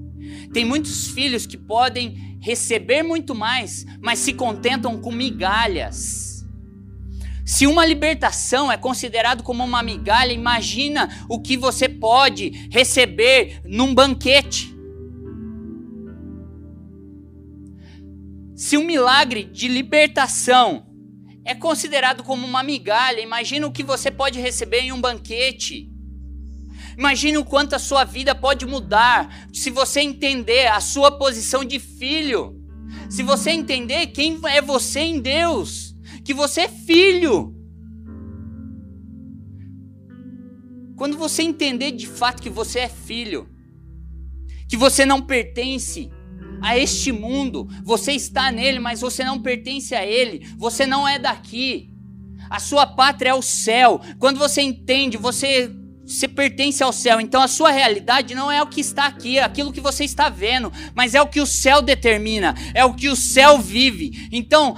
Tem 0.52 0.64
muitos 0.64 1.08
filhos 1.08 1.46
que 1.46 1.56
podem 1.56 2.38
receber 2.40 3.02
muito 3.02 3.34
mais, 3.34 3.84
mas 4.00 4.18
se 4.18 4.32
contentam 4.32 5.00
com 5.00 5.12
migalhas. 5.12 6.46
Se 7.44 7.66
uma 7.66 7.84
libertação 7.86 8.70
é 8.70 8.76
considerado 8.76 9.42
como 9.42 9.64
uma 9.64 9.82
migalha, 9.82 10.32
imagina 10.32 11.08
o 11.28 11.40
que 11.40 11.56
você 11.56 11.88
pode 11.88 12.68
receber 12.70 13.60
num 13.64 13.94
banquete. 13.94 14.74
Se 18.54 18.76
um 18.76 18.84
milagre 18.84 19.44
de 19.44 19.68
libertação 19.68 20.88
é 21.48 21.54
considerado 21.54 22.22
como 22.22 22.46
uma 22.46 22.62
migalha. 22.62 23.22
Imagina 23.22 23.66
o 23.66 23.72
que 23.72 23.82
você 23.82 24.10
pode 24.10 24.38
receber 24.38 24.80
em 24.80 24.92
um 24.92 25.00
banquete. 25.00 25.90
Imagine 26.98 27.38
o 27.38 27.44
quanto 27.44 27.74
a 27.74 27.78
sua 27.78 28.02
vida 28.02 28.34
pode 28.34 28.66
mudar 28.66 29.48
se 29.52 29.70
você 29.70 30.00
entender 30.00 30.66
a 30.66 30.80
sua 30.80 31.16
posição 31.16 31.64
de 31.64 31.78
filho. 31.78 32.60
Se 33.08 33.22
você 33.22 33.50
entender 33.50 34.08
quem 34.08 34.36
é 34.46 34.60
você 34.60 34.98
em 34.98 35.20
Deus, 35.20 35.94
que 36.24 36.34
você 36.34 36.62
é 36.62 36.68
filho. 36.68 37.54
Quando 40.96 41.16
você 41.16 41.42
entender 41.42 41.92
de 41.92 42.08
fato 42.08 42.42
que 42.42 42.50
você 42.50 42.80
é 42.80 42.88
filho, 42.88 43.48
que 44.68 44.76
você 44.76 45.06
não 45.06 45.22
pertence 45.22 46.10
a 46.60 46.76
este 46.76 47.12
mundo. 47.12 47.68
Você 47.84 48.10
está 48.10 48.50
nele, 48.50 48.80
mas 48.80 49.00
você 49.00 49.22
não 49.22 49.40
pertence 49.40 49.94
a 49.94 50.04
ele. 50.04 50.48
Você 50.56 50.84
não 50.84 51.06
é 51.06 51.16
daqui. 51.16 51.94
A 52.50 52.58
sua 52.58 52.88
pátria 52.88 53.30
é 53.30 53.34
o 53.34 53.42
céu. 53.42 54.00
Quando 54.18 54.38
você 54.38 54.62
entende, 54.62 55.16
você 55.16 55.72
você 56.08 56.26
pertence 56.26 56.82
ao 56.82 56.92
céu. 56.92 57.20
Então 57.20 57.42
a 57.42 57.48
sua 57.48 57.70
realidade 57.70 58.34
não 58.34 58.50
é 58.50 58.62
o 58.62 58.66
que 58.66 58.80
está 58.80 59.06
aqui, 59.06 59.38
é 59.38 59.44
aquilo 59.44 59.72
que 59.72 59.80
você 59.80 60.04
está 60.04 60.30
vendo, 60.30 60.72
mas 60.94 61.14
é 61.14 61.20
o 61.20 61.28
que 61.28 61.40
o 61.40 61.46
céu 61.46 61.82
determina, 61.82 62.54
é 62.74 62.84
o 62.84 62.94
que 62.94 63.08
o 63.08 63.16
céu 63.16 63.58
vive. 63.58 64.28
Então, 64.32 64.74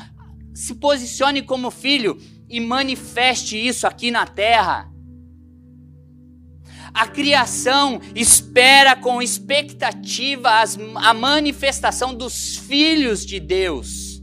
se 0.53 0.75
posicione 0.75 1.43
como 1.43 1.71
filho 1.71 2.21
e 2.49 2.59
manifeste 2.59 3.57
isso 3.57 3.87
aqui 3.87 4.11
na 4.11 4.27
terra. 4.27 4.91
A 6.93 7.07
criação 7.07 8.01
espera 8.17 8.97
com 8.97 9.23
expectativa 9.23 10.61
as, 10.61 10.77
a 10.97 11.15
manifestação 11.15 12.13
dos 12.13 12.57
filhos 12.57 13.25
de 13.25 13.39
Deus. 13.39 14.21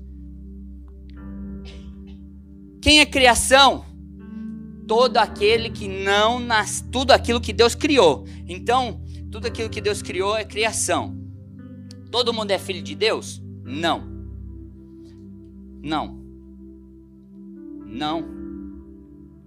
Quem 2.81 2.99
é 2.99 3.05
criação? 3.05 3.86
Todo 4.87 5.17
aquele 5.17 5.69
que 5.69 5.87
não 5.87 6.39
nasce, 6.39 6.83
tudo 6.85 7.11
aquilo 7.11 7.41
que 7.41 7.51
Deus 7.51 7.75
criou. 7.75 8.25
Então, 8.47 9.01
tudo 9.31 9.47
aquilo 9.47 9.69
que 9.69 9.81
Deus 9.81 10.01
criou 10.01 10.35
é 10.35 10.45
criação. 10.45 11.15
Todo 12.09 12.33
mundo 12.33 12.51
é 12.51 12.57
filho 12.57 12.81
de 12.81 12.95
Deus? 12.95 13.41
Não. 13.63 14.01
Não. 15.83 16.23
Não. 17.85 18.25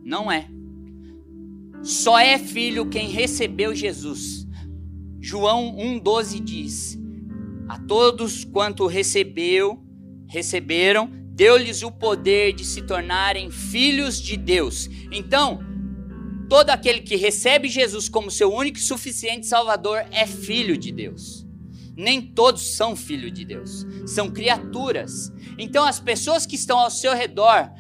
Não 0.05 0.31
é. 0.31 0.49
Só 1.83 2.19
é 2.19 2.39
filho 2.39 2.91
quem 2.91 3.09
recebeu 3.09 3.75
Jesus. 3.75 4.47
João 5.21 5.77
1,12 5.77 6.41
diz: 6.41 6.99
A 7.69 7.79
todos 7.79 8.45
quanto 8.45 8.87
recebeu, 8.87 9.83
receberam, 10.27 11.11
deu-lhes 11.41 11.83
o 11.83 11.91
poder 11.91 12.53
de 12.53 12.67
se 12.67 12.83
tornarem 12.83 13.51
filhos 13.51 14.21
de 14.21 14.37
Deus. 14.37 14.91
Então, 15.11 15.65
todo 16.51 16.69
aquele 16.69 17.01
que 17.01 17.17
recebe 17.17 17.67
Jesus 17.67 18.11
como 18.11 18.31
seu 18.31 18.53
único 18.53 18.77
e 18.77 18.83
suficiente 18.83 19.47
Salvador 19.47 20.05
é 20.11 20.27
filho 20.27 20.77
de 20.77 20.93
Deus. 20.93 21.47
Nem 21.97 22.21
todos 22.21 22.77
são 22.77 22.95
filhos 22.95 23.33
de 23.33 23.47
Deus, 23.47 23.87
são 24.05 24.29
criaturas. 24.29 25.33
Então, 25.57 25.83
as 25.83 25.99
pessoas 25.99 26.45
que 26.45 26.57
estão 26.57 26.79
ao 26.79 26.91
seu 26.91 27.15
redor, 27.15 27.71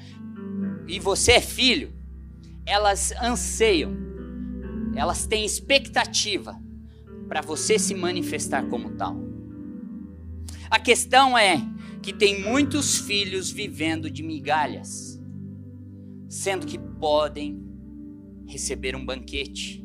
e 0.88 0.99
você 0.99 1.33
é 1.33 1.40
filho, 1.42 1.92
elas 2.64 3.12
anseiam, 3.20 3.94
elas 4.96 5.27
têm 5.27 5.44
expectativa 5.44 6.59
para 7.29 7.42
você 7.42 7.79
se 7.79 7.94
manifestar 7.94 8.62
como 8.70 8.92
tal. 8.92 9.18
A 10.70 10.79
questão 10.81 11.37
é 11.37 11.61
que 12.03 12.13
tem 12.13 12.43
muitos 12.43 12.99
filhos 12.99 13.51
vivendo 13.51 14.11
de 14.11 14.23
migalhas, 14.23 15.21
sendo 16.29 16.67
que 16.67 16.79
podem 16.79 17.63
receber 18.47 18.97
um 18.97 19.05
banquete. 19.05 19.85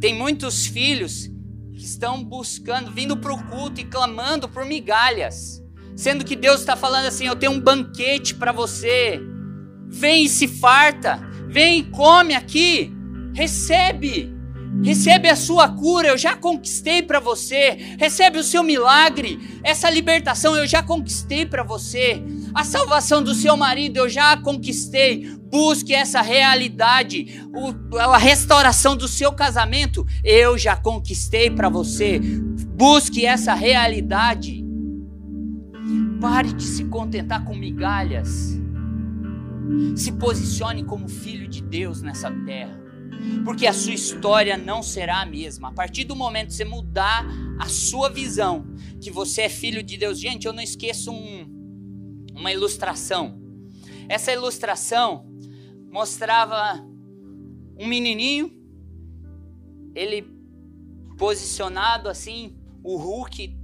Tem 0.00 0.14
muitos 0.14 0.66
filhos 0.66 1.30
que 1.72 1.84
estão 1.84 2.22
buscando, 2.22 2.90
vindo 2.90 3.16
para 3.16 3.32
o 3.32 3.46
culto 3.48 3.80
e 3.80 3.84
clamando 3.84 4.48
por 4.48 4.64
migalhas, 4.64 5.62
sendo 5.96 6.24
que 6.24 6.36
Deus 6.36 6.60
está 6.60 6.76
falando 6.76 7.06
assim: 7.06 7.26
Eu 7.26 7.36
tenho 7.36 7.52
um 7.52 7.60
banquete 7.60 8.34
para 8.34 8.52
você, 8.52 9.20
vem 9.88 10.24
e 10.24 10.28
se 10.28 10.48
farta, 10.48 11.30
Vem, 11.50 11.82
come 11.82 12.32
aqui, 12.32 12.92
recebe. 13.34 14.32
Recebe 14.82 15.28
a 15.28 15.36
sua 15.36 15.68
cura, 15.68 16.08
eu 16.08 16.16
já 16.16 16.34
conquistei 16.36 17.02
para 17.02 17.20
você. 17.20 17.96
Recebe 17.98 18.38
o 18.38 18.44
seu 18.44 18.62
milagre, 18.62 19.60
essa 19.62 19.90
libertação 19.90 20.56
eu 20.56 20.66
já 20.66 20.82
conquistei 20.82 21.44
para 21.44 21.62
você. 21.62 22.22
A 22.54 22.64
salvação 22.64 23.22
do 23.22 23.34
seu 23.34 23.56
marido 23.56 23.98
eu 23.98 24.08
já 24.08 24.36
conquistei. 24.36 25.38
Busque 25.50 25.92
essa 25.92 26.22
realidade, 26.22 27.44
o, 27.52 27.98
a 27.98 28.16
restauração 28.16 28.96
do 28.96 29.08
seu 29.08 29.32
casamento 29.32 30.06
eu 30.24 30.56
já 30.56 30.76
conquistei 30.76 31.50
para 31.50 31.68
você. 31.68 32.20
Busque 32.20 33.26
essa 33.26 33.52
realidade. 33.52 34.64
Pare 36.20 36.52
de 36.52 36.62
se 36.62 36.84
contentar 36.84 37.44
com 37.44 37.54
migalhas. 37.54 38.58
Se 39.96 40.12
posicione 40.12 40.84
como 40.84 41.08
filho 41.08 41.48
de 41.48 41.62
Deus 41.62 42.00
nessa 42.00 42.30
terra. 42.30 42.79
Porque 43.44 43.66
a 43.66 43.72
sua 43.72 43.94
história 43.94 44.56
não 44.56 44.82
será 44.82 45.22
a 45.22 45.26
mesma. 45.26 45.68
A 45.68 45.72
partir 45.72 46.04
do 46.04 46.16
momento 46.16 46.48
que 46.48 46.54
você 46.54 46.64
mudar 46.64 47.24
a 47.58 47.68
sua 47.68 48.08
visão, 48.08 48.66
que 49.00 49.10
você 49.10 49.42
é 49.42 49.48
filho 49.48 49.82
de 49.82 49.96
Deus. 49.96 50.18
Gente, 50.18 50.46
eu 50.46 50.52
não 50.52 50.62
esqueço 50.62 51.10
um, 51.10 52.26
uma 52.34 52.52
ilustração. 52.52 53.40
Essa 54.08 54.32
ilustração 54.32 55.26
mostrava 55.90 56.84
um 57.78 57.86
menininho, 57.86 58.52
ele 59.94 60.24
posicionado 61.16 62.08
assim, 62.08 62.56
o 62.82 62.96
Hulk 62.96 63.60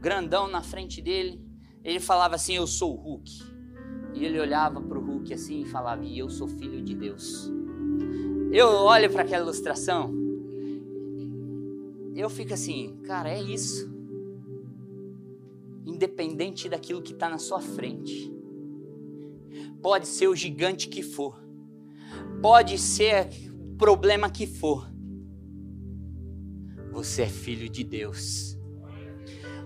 grandão 0.00 0.48
na 0.48 0.62
frente 0.62 1.02
dele. 1.02 1.44
Ele 1.82 2.00
falava 2.00 2.34
assim: 2.34 2.54
Eu 2.54 2.66
sou 2.66 2.94
o 2.94 3.00
Hulk. 3.00 3.30
E 4.14 4.24
ele 4.24 4.38
olhava 4.40 4.80
para 4.80 4.98
o 4.98 5.04
Hulk 5.04 5.32
assim 5.32 5.62
e 5.62 5.66
falava: 5.66 6.04
E 6.04 6.18
eu 6.18 6.28
sou 6.28 6.48
filho 6.48 6.82
de 6.82 6.94
Deus. 6.94 7.50
Eu 8.50 8.68
olho 8.68 9.10
para 9.10 9.22
aquela 9.22 9.44
ilustração, 9.44 10.12
eu 12.14 12.28
fico 12.28 12.52
assim, 12.52 12.96
cara, 13.04 13.30
é 13.30 13.40
isso. 13.40 13.88
independente 15.86 16.68
daquilo 16.68 17.00
que 17.00 17.12
está 17.12 17.28
na 17.28 17.38
sua 17.38 17.60
frente. 17.60 18.32
Pode 19.80 20.06
ser 20.06 20.28
o 20.28 20.34
gigante 20.34 20.88
que 20.88 21.02
for, 21.02 21.40
pode 22.42 22.76
ser 22.78 23.28
o 23.52 23.76
problema 23.76 24.28
que 24.28 24.46
for. 24.46 24.88
Você 26.92 27.22
é 27.22 27.28
filho 27.28 27.68
de 27.68 27.84
Deus. 27.84 28.58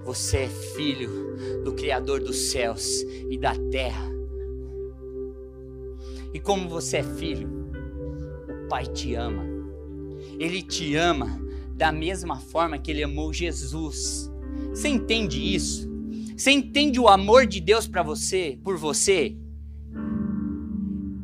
Você 0.05 0.39
é 0.39 0.49
filho 0.49 1.63
do 1.65 1.73
Criador 1.75 2.21
dos 2.21 2.37
céus 2.51 3.03
e 3.31 3.39
da 3.39 3.55
terra. 3.71 4.11
E 6.35 6.41
como 6.41 6.69
você 6.69 6.99
é 6.99 7.03
filho, 7.03 7.62
Pai 8.73 8.87
te 8.87 9.15
ama. 9.15 9.45
Ele 10.39 10.63
te 10.63 10.97
ama 10.97 11.39
da 11.77 11.93
mesma 11.93 12.37
forma 12.37 12.79
que 12.79 12.91
ele 12.91 13.03
amou 13.03 13.31
Jesus. 13.31 14.33
Você 14.71 14.89
entende 14.89 15.55
isso? 15.55 15.87
Você 16.35 16.53
entende 16.53 16.99
o 16.99 17.07
amor 17.07 17.45
de 17.45 17.61
Deus 17.61 17.87
para 17.87 18.03
você, 18.03 18.59
por 18.65 18.79
você? 18.79 19.37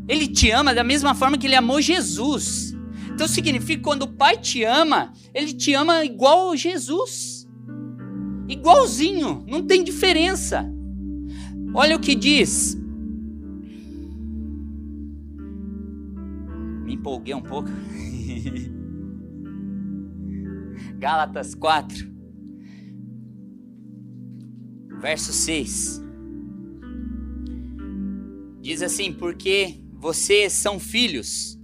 Ele 0.06 0.28
te 0.28 0.50
ama 0.50 0.74
da 0.74 0.84
mesma 0.84 1.14
forma 1.14 1.38
que 1.38 1.46
ele 1.46 1.54
amou 1.54 1.80
Jesus. 1.80 2.76
Então 3.14 3.26
significa 3.26 3.78
que 3.78 3.82
quando 3.82 4.02
o 4.02 4.12
Pai 4.12 4.36
te 4.36 4.62
ama, 4.64 5.14
ele 5.32 5.54
te 5.54 5.72
ama 5.72 6.04
igual 6.04 6.54
Jesus 6.54 7.48
igualzinho, 8.46 9.42
não 9.48 9.62
tem 9.62 9.82
diferença. 9.82 10.70
Olha 11.72 11.96
o 11.96 12.00
que 12.00 12.14
diz. 12.14 12.76
Empolguei 16.98 17.34
um 17.34 17.42
pouco. 17.42 17.68
Gálatas 20.98 21.54
4, 21.54 22.06
verso 25.00 25.32
6. 25.32 26.02
Diz 28.60 28.82
assim: 28.82 29.12
Porque 29.12 29.80
vocês 29.94 30.52
são 30.52 30.80
filhos, 30.80 31.58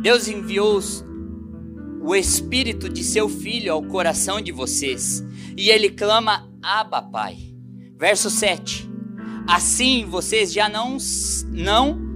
Deus 0.00 0.28
enviou 0.28 0.80
o 2.00 2.14
Espírito 2.14 2.88
de 2.88 3.02
seu 3.02 3.28
Filho 3.28 3.72
ao 3.72 3.82
coração 3.82 4.40
de 4.40 4.52
vocês 4.52 5.22
e 5.56 5.70
ele 5.70 5.90
clama: 5.90 6.48
Abba, 6.62 7.02
Pai. 7.02 7.36
Verso 7.98 8.30
7. 8.30 8.88
Assim 9.46 10.04
vocês 10.04 10.52
já 10.52 10.68
não 10.68 10.96
não 11.50 12.08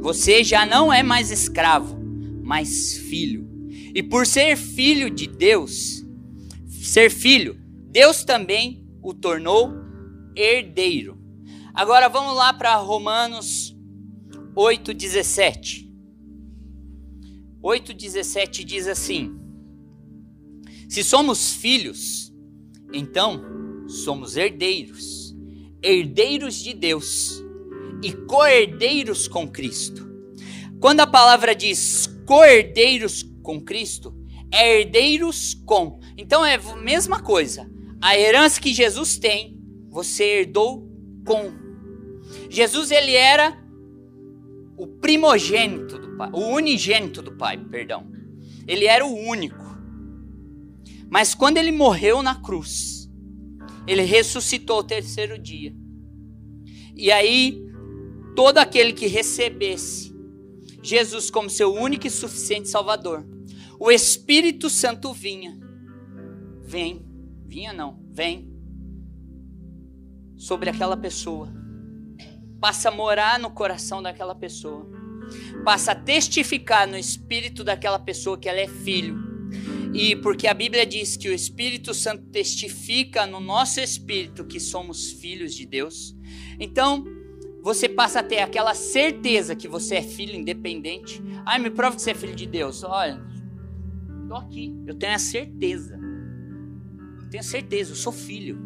você 0.00 0.42
já 0.42 0.64
não 0.64 0.92
é 0.92 1.02
mais 1.02 1.30
escravo, 1.30 1.97
mas 2.48 2.96
filho. 2.96 3.46
E 3.94 4.02
por 4.02 4.26
ser 4.26 4.56
filho 4.56 5.10
de 5.10 5.26
Deus, 5.26 6.02
ser 6.66 7.10
filho, 7.10 7.60
Deus 7.90 8.24
também 8.24 8.88
o 9.02 9.12
tornou 9.12 9.70
herdeiro. 10.34 11.18
Agora 11.74 12.08
vamos 12.08 12.34
lá 12.34 12.54
para 12.54 12.74
Romanos 12.76 13.76
8:17. 14.56 15.92
8:17 17.62 18.64
diz 18.64 18.86
assim: 18.86 19.38
Se 20.88 21.04
somos 21.04 21.52
filhos, 21.52 22.32
então, 22.94 23.42
somos 23.86 24.38
herdeiros, 24.38 25.36
herdeiros 25.82 26.54
de 26.54 26.72
Deus 26.72 27.44
e 28.02 28.10
co-herdeiros 28.10 29.28
com 29.28 29.46
Cristo. 29.46 30.08
Quando 30.80 31.00
a 31.00 31.06
palavra 31.06 31.54
diz 31.54 32.17
co-herdeiros 32.28 33.22
com 33.42 33.58
Cristo, 33.58 34.14
é 34.52 34.80
herdeiros 34.80 35.54
com. 35.64 35.98
Então 36.14 36.44
é 36.44 36.56
a 36.56 36.76
mesma 36.76 37.22
coisa. 37.22 37.66
A 38.02 38.18
herança 38.18 38.60
que 38.60 38.74
Jesus 38.74 39.16
tem, 39.16 39.58
você 39.88 40.40
herdou 40.40 40.86
com. 41.24 41.50
Jesus 42.50 42.90
ele 42.90 43.14
era 43.14 43.58
o 44.76 44.86
primogênito 44.86 45.98
do 45.98 46.18
Pai, 46.18 46.30
o 46.34 46.48
unigênito 46.48 47.22
do 47.22 47.32
Pai, 47.32 47.56
perdão. 47.56 48.06
Ele 48.66 48.84
era 48.84 49.06
o 49.06 49.14
único. 49.14 49.64
Mas 51.08 51.34
quando 51.34 51.56
ele 51.56 51.72
morreu 51.72 52.22
na 52.22 52.34
cruz, 52.34 53.10
ele 53.86 54.02
ressuscitou 54.02 54.76
ao 54.76 54.84
terceiro 54.84 55.38
dia. 55.38 55.74
E 56.94 57.10
aí, 57.10 57.58
todo 58.36 58.58
aquele 58.58 58.92
que 58.92 59.06
recebesse 59.06 60.07
Jesus 60.82 61.30
como 61.30 61.50
seu 61.50 61.72
único 61.72 62.06
e 62.06 62.10
suficiente 62.10 62.68
Salvador, 62.68 63.26
o 63.78 63.90
Espírito 63.90 64.68
Santo 64.70 65.12
vinha. 65.12 65.58
Vem, 66.62 67.04
vinha 67.46 67.72
não, 67.72 67.98
vem 68.10 68.52
sobre 70.36 70.70
aquela 70.70 70.96
pessoa. 70.96 71.52
Passa 72.60 72.88
a 72.88 72.92
morar 72.92 73.38
no 73.38 73.50
coração 73.50 74.02
daquela 74.02 74.34
pessoa. 74.34 74.88
Passa 75.64 75.92
a 75.92 75.94
testificar 75.94 76.88
no 76.88 76.96
espírito 76.96 77.62
daquela 77.62 77.98
pessoa 77.98 78.38
que 78.38 78.48
ela 78.48 78.60
é 78.60 78.68
filho 78.68 79.28
e 79.94 80.16
porque 80.16 80.46
a 80.46 80.54
Bíblia 80.54 80.84
diz 80.84 81.16
que 81.16 81.28
o 81.28 81.34
Espírito 81.34 81.94
Santo 81.94 82.24
testifica 82.26 83.26
no 83.26 83.40
nosso 83.40 83.80
espírito 83.80 84.44
que 84.44 84.60
somos 84.60 85.12
filhos 85.12 85.54
de 85.54 85.66
Deus, 85.66 86.14
então 86.58 87.04
você 87.68 87.86
passa 87.86 88.20
a 88.20 88.22
ter 88.22 88.38
aquela 88.38 88.74
certeza 88.74 89.54
que 89.54 89.68
você 89.68 89.96
é 89.96 90.02
filho 90.02 90.34
independente. 90.34 91.22
Ai, 91.44 91.58
me 91.58 91.68
prova 91.68 91.96
que 91.96 92.00
você 92.00 92.12
é 92.12 92.14
filho 92.14 92.34
de 92.34 92.46
Deus. 92.46 92.82
Olha, 92.82 93.22
estou 94.22 94.38
aqui, 94.38 94.74
eu 94.86 94.94
tenho 94.94 95.14
a 95.14 95.18
certeza. 95.18 96.00
Eu 97.20 97.28
tenho 97.28 97.42
a 97.42 97.46
certeza, 97.46 97.92
eu 97.92 97.96
sou 97.96 98.10
filho. 98.10 98.58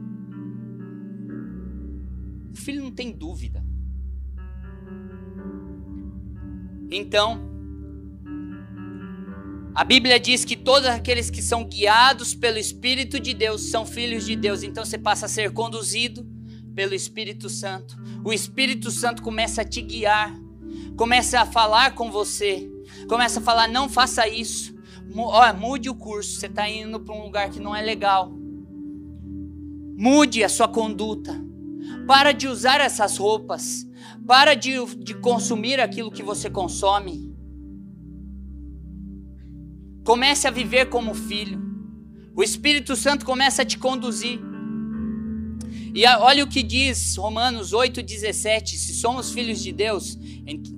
O 2.53 2.57
filho 2.57 2.81
não 2.81 2.93
tem 2.93 3.11
dúvida. 3.11 3.65
Então, 6.89 7.51
a 9.75 9.83
Bíblia 9.83 10.21
diz 10.21 10.45
que 10.45 10.55
todos 10.55 10.89
aqueles 10.89 11.29
que 11.29 11.43
são 11.43 11.65
guiados 11.65 12.37
pelo 12.37 12.59
Espírito 12.59 13.19
de 13.19 13.35
Deus 13.35 13.63
são 13.63 13.85
filhos 13.85 14.25
de 14.25 14.37
Deus. 14.37 14.63
Então 14.63 14.85
você 14.85 14.97
passa 14.97 15.27
a 15.27 15.29
ser 15.29 15.51
conduzido 15.51 16.25
pelo 16.75 16.95
Espírito 16.95 17.49
Santo. 17.49 17.97
O 18.25 18.33
Espírito 18.33 18.91
Santo 18.91 19.23
começa 19.23 19.63
a 19.63 19.65
te 19.65 19.81
guiar, 19.81 20.35
começa 20.97 21.41
a 21.41 21.47
falar 21.47 21.95
com 21.95 22.11
você, 22.11 22.71
começa 23.09 23.41
a 23.41 23.43
falar: 23.43 23.69
não 23.69 23.89
faça 23.89 24.27
isso, 24.29 24.73
Ó, 25.15 25.53
mude 25.55 25.91
o 25.91 25.95
curso, 25.95 26.39
você 26.39 26.47
está 26.47 26.69
indo 26.69 26.99
para 27.01 27.15
um 27.15 27.25
lugar 27.25 27.51
que 27.51 27.61
não 27.61 27.75
é 27.75 27.83
legal. 27.83 28.33
Mude 29.97 30.43
a 30.43 30.49
sua 30.49 30.69
conduta. 30.69 31.39
Para 32.07 32.33
de 32.33 32.49
usar 32.49 32.81
essas 32.81 33.19
roupas. 33.19 33.87
Para 34.27 34.55
de, 34.55 34.73
de 34.97 35.15
consumir 35.15 35.81
aquilo 35.81 36.11
que 36.11 36.23
você 36.23 36.49
consome. 36.49 37.31
Comece 40.05 40.49
a 40.49 40.51
viver 40.51 40.87
como 40.87 41.15
filho. 41.15 41.61
O 42.35 42.43
Espírito 42.43 42.97
Santo 42.97 43.27
começa 43.27 43.63
a 43.63 43.65
te 43.65 43.79
conduzir. 43.79 44.41
E 45.95 46.07
olha 46.07 46.43
o 46.43 46.49
que 46.49 46.63
diz 46.63 47.17
Romanos 47.17 47.73
8,17: 47.73 48.77
se 48.77 48.95
somos 48.95 49.31
filhos 49.31 49.63
de 49.63 49.73
Deus, 49.73 50.19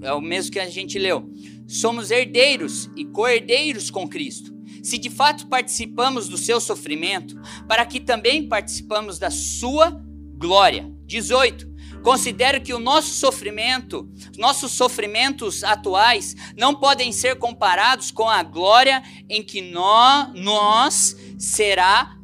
é 0.02 0.12
o 0.12 0.20
mesmo 0.20 0.52
que 0.52 0.58
a 0.58 0.68
gente 0.68 0.98
leu, 0.98 1.30
somos 1.68 2.10
herdeiros 2.10 2.90
e 2.96 3.04
co-herdeiros 3.04 3.90
com 3.90 4.08
Cristo. 4.08 4.52
Se 4.82 4.98
de 4.98 5.08
fato 5.08 5.46
participamos 5.46 6.28
do 6.28 6.36
seu 6.36 6.60
sofrimento, 6.60 7.40
para 7.66 7.86
que 7.86 8.00
também 8.00 8.48
participamos 8.48 9.18
da 9.18 9.30
sua 9.30 9.90
glória. 10.36 10.92
18. 11.06 11.74
Considero 12.02 12.60
que 12.60 12.74
o 12.74 12.78
nosso 12.78 13.14
sofrimento, 13.14 14.06
nossos 14.36 14.72
sofrimentos 14.72 15.64
atuais, 15.64 16.36
não 16.54 16.74
podem 16.74 17.12
ser 17.12 17.36
comparados 17.36 18.10
com 18.10 18.28
a 18.28 18.42
glória 18.42 19.02
em 19.28 19.42
que 19.42 19.62
nós, 19.62 20.28
nós 20.34 21.16
será. 21.38 22.18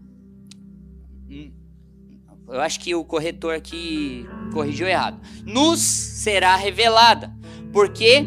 Eu 2.50 2.60
acho 2.60 2.80
que 2.80 2.94
o 2.94 3.04
corretor 3.04 3.54
aqui 3.54 4.26
corrigiu 4.52 4.88
errado. 4.88 5.20
Nos 5.44 5.80
será 5.80 6.56
revelada, 6.56 7.32
porque 7.72 8.26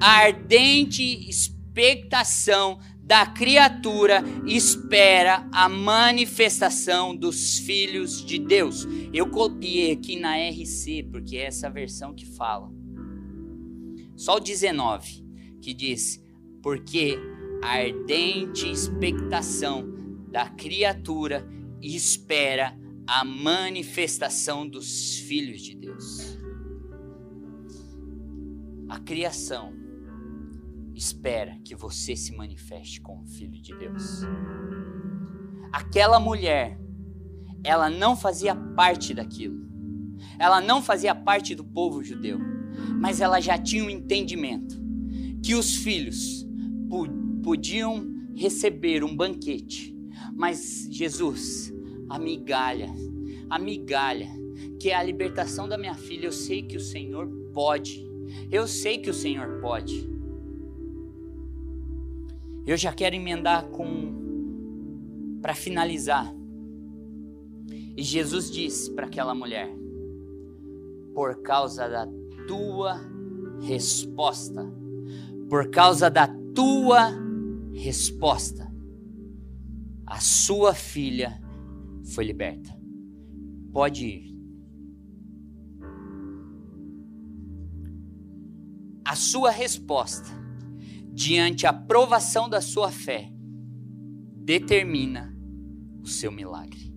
a 0.00 0.10
ardente 0.18 1.28
expectação 1.28 2.80
da 3.00 3.26
criatura 3.26 4.22
espera 4.46 5.48
a 5.52 5.68
manifestação 5.68 7.14
dos 7.14 7.58
filhos 7.58 8.24
de 8.24 8.38
Deus. 8.38 8.86
Eu 9.12 9.28
copiei 9.28 9.92
aqui 9.92 10.18
na 10.18 10.36
RC, 10.36 11.08
porque 11.10 11.36
é 11.36 11.46
essa 11.46 11.68
versão 11.68 12.14
que 12.14 12.26
fala. 12.26 12.70
Só 14.16 14.36
o 14.36 14.40
19, 14.40 15.24
que 15.60 15.72
diz: 15.72 16.22
Porque 16.62 17.18
a 17.62 17.78
ardente 17.78 18.70
expectação 18.70 19.92
da 20.30 20.48
criatura 20.48 21.48
espera 21.82 22.78
a 23.12 23.24
manifestação 23.24 24.68
dos 24.68 25.18
filhos 25.18 25.62
de 25.62 25.74
Deus. 25.74 26.38
A 28.88 29.00
criação 29.00 29.72
espera 30.94 31.58
que 31.64 31.74
você 31.74 32.14
se 32.14 32.32
manifeste 32.36 33.00
como 33.00 33.26
filho 33.26 33.60
de 33.60 33.76
Deus. 33.76 34.20
Aquela 35.72 36.20
mulher, 36.20 36.78
ela 37.64 37.90
não 37.90 38.16
fazia 38.16 38.54
parte 38.54 39.12
daquilo. 39.12 39.58
Ela 40.38 40.60
não 40.60 40.80
fazia 40.80 41.12
parte 41.12 41.52
do 41.52 41.64
povo 41.64 42.04
judeu, 42.04 42.38
mas 43.00 43.20
ela 43.20 43.40
já 43.40 43.58
tinha 43.58 43.82
um 43.82 43.90
entendimento 43.90 44.80
que 45.44 45.56
os 45.56 45.74
filhos 45.74 46.46
podiam 47.42 48.08
receber 48.36 49.02
um 49.02 49.16
banquete, 49.16 49.96
mas 50.32 50.86
Jesus, 50.88 51.72
a 52.10 52.18
migalha, 52.18 52.92
a 53.48 53.56
migalha, 53.56 54.28
que 54.80 54.90
é 54.90 54.96
a 54.96 55.02
libertação 55.02 55.68
da 55.68 55.78
minha 55.78 55.94
filha, 55.94 56.26
eu 56.26 56.32
sei 56.32 56.60
que 56.60 56.76
o 56.76 56.80
Senhor 56.80 57.28
pode. 57.54 58.04
Eu 58.50 58.66
sei 58.66 58.98
que 58.98 59.08
o 59.08 59.14
Senhor 59.14 59.60
pode. 59.60 60.10
Eu 62.66 62.76
já 62.76 62.92
quero 62.92 63.14
emendar 63.14 63.64
com 63.68 64.18
para 65.40 65.54
finalizar. 65.54 66.34
E 67.96 68.02
Jesus 68.02 68.50
disse 68.50 68.90
para 68.90 69.06
aquela 69.06 69.34
mulher: 69.34 69.70
Por 71.14 71.42
causa 71.42 71.88
da 71.88 72.08
tua 72.46 73.00
resposta, 73.60 74.66
por 75.48 75.70
causa 75.70 76.10
da 76.10 76.26
tua 76.54 77.12
resposta, 77.72 78.70
a 80.04 80.18
sua 80.20 80.74
filha 80.74 81.40
foi 82.10 82.24
liberta. 82.24 82.70
Pode 83.72 84.06
ir. 84.06 84.30
A 89.04 89.16
sua 89.16 89.50
resposta 89.50 90.30
diante 91.12 91.66
a 91.66 91.72
provação 91.72 92.48
da 92.48 92.60
sua 92.60 92.90
fé 92.90 93.30
determina 94.44 95.36
o 96.02 96.06
seu 96.06 96.30
milagre. 96.30 96.90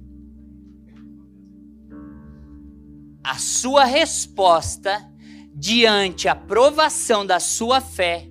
A 3.24 3.38
sua 3.38 3.86
resposta 3.86 5.10
diante 5.56 6.28
a 6.28 6.36
provação 6.36 7.26
da 7.26 7.40
sua 7.40 7.80
fé 7.80 8.30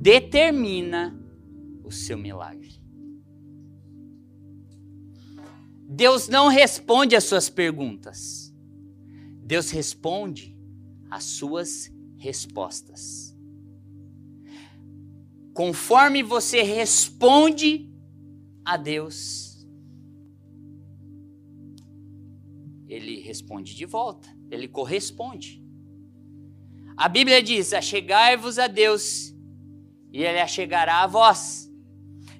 determina 0.00 1.18
o 1.84 1.90
seu 1.90 2.16
milagre. 2.16 2.75
Deus 5.88 6.28
não 6.28 6.48
responde 6.48 7.14
às 7.14 7.24
suas 7.24 7.48
perguntas. 7.48 8.52
Deus 9.42 9.70
responde 9.70 10.56
às 11.08 11.24
suas 11.24 11.92
respostas. 12.16 13.36
Conforme 15.54 16.22
você 16.22 16.62
responde 16.62 17.88
a 18.64 18.76
Deus, 18.76 19.66
ele 22.88 23.20
responde 23.20 23.74
de 23.74 23.86
volta, 23.86 24.28
ele 24.50 24.66
corresponde. 24.66 25.64
A 26.96 27.08
Bíblia 27.08 27.42
diz: 27.42 27.72
Achegai-vos 27.72 28.58
a 28.58 28.66
Deus 28.66 29.34
e 30.12 30.22
ele 30.22 30.40
achegará 30.40 31.02
a 31.02 31.06
vós. 31.06 31.70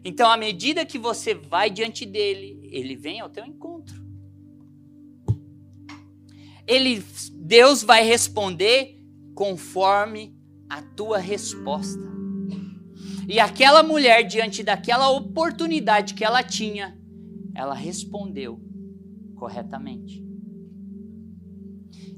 Então, 0.04 0.30
à 0.30 0.36
medida 0.36 0.86
que 0.86 0.98
você 0.98 1.34
vai 1.34 1.70
diante 1.70 2.04
dele, 2.06 2.65
ele 2.78 2.96
vem 2.96 3.20
ao 3.20 3.28
teu 3.28 3.44
encontro. 3.44 4.04
Ele, 6.66 7.02
Deus 7.34 7.82
vai 7.82 8.04
responder 8.04 9.00
conforme 9.34 10.36
a 10.68 10.82
tua 10.82 11.18
resposta. 11.18 12.02
E 13.28 13.38
aquela 13.38 13.82
mulher, 13.82 14.24
diante 14.24 14.62
daquela 14.62 15.10
oportunidade 15.10 16.14
que 16.14 16.24
ela 16.24 16.42
tinha, 16.42 16.98
ela 17.54 17.74
respondeu 17.74 18.60
corretamente. 19.34 20.24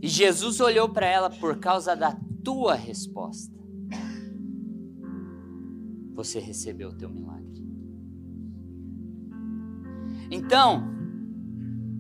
E 0.01 0.09
Jesus 0.09 0.61
olhou 0.61 0.89
para 0.89 1.07
ela 1.07 1.31
por 1.31 1.59
causa 1.59 1.95
da 1.95 2.19
tua 2.43 2.75
resposta 2.75 3.59
você 6.19 6.41
recebeu 6.41 6.89
o 6.89 6.93
teu 6.93 7.09
milagre. 7.09 7.48
Então, 10.31 10.87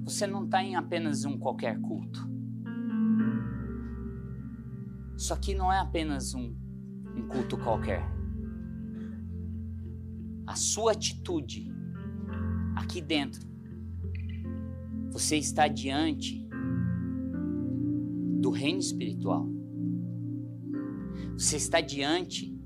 você 0.04 0.26
não 0.26 0.44
está 0.44 0.62
em 0.62 0.76
apenas 0.76 1.24
um 1.24 1.38
qualquer 1.38 1.80
culto. 1.80 2.28
Isso 5.16 5.34
aqui 5.34 5.54
não 5.54 5.72
é 5.72 5.80
apenas 5.80 6.34
um, 6.34 6.54
um 7.16 7.26
culto 7.26 7.58
qualquer. 7.58 8.02
A 10.46 10.54
sua 10.54 10.92
atitude 10.92 11.70
aqui 12.76 13.00
dentro, 13.00 13.40
você 15.10 15.36
está 15.36 15.66
diante 15.66 16.48
do 18.40 18.50
reino 18.50 18.78
espiritual. 18.78 19.46
Você 21.36 21.56
está 21.56 21.80
diante 21.80 22.56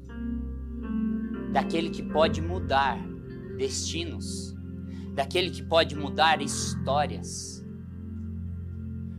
daquele 1.52 1.90
que 1.90 2.02
pode 2.02 2.40
mudar 2.40 2.98
destinos, 3.56 4.54
daquele 5.14 5.50
que 5.50 5.62
pode 5.62 5.94
mudar 5.94 6.40
histórias. 6.40 7.64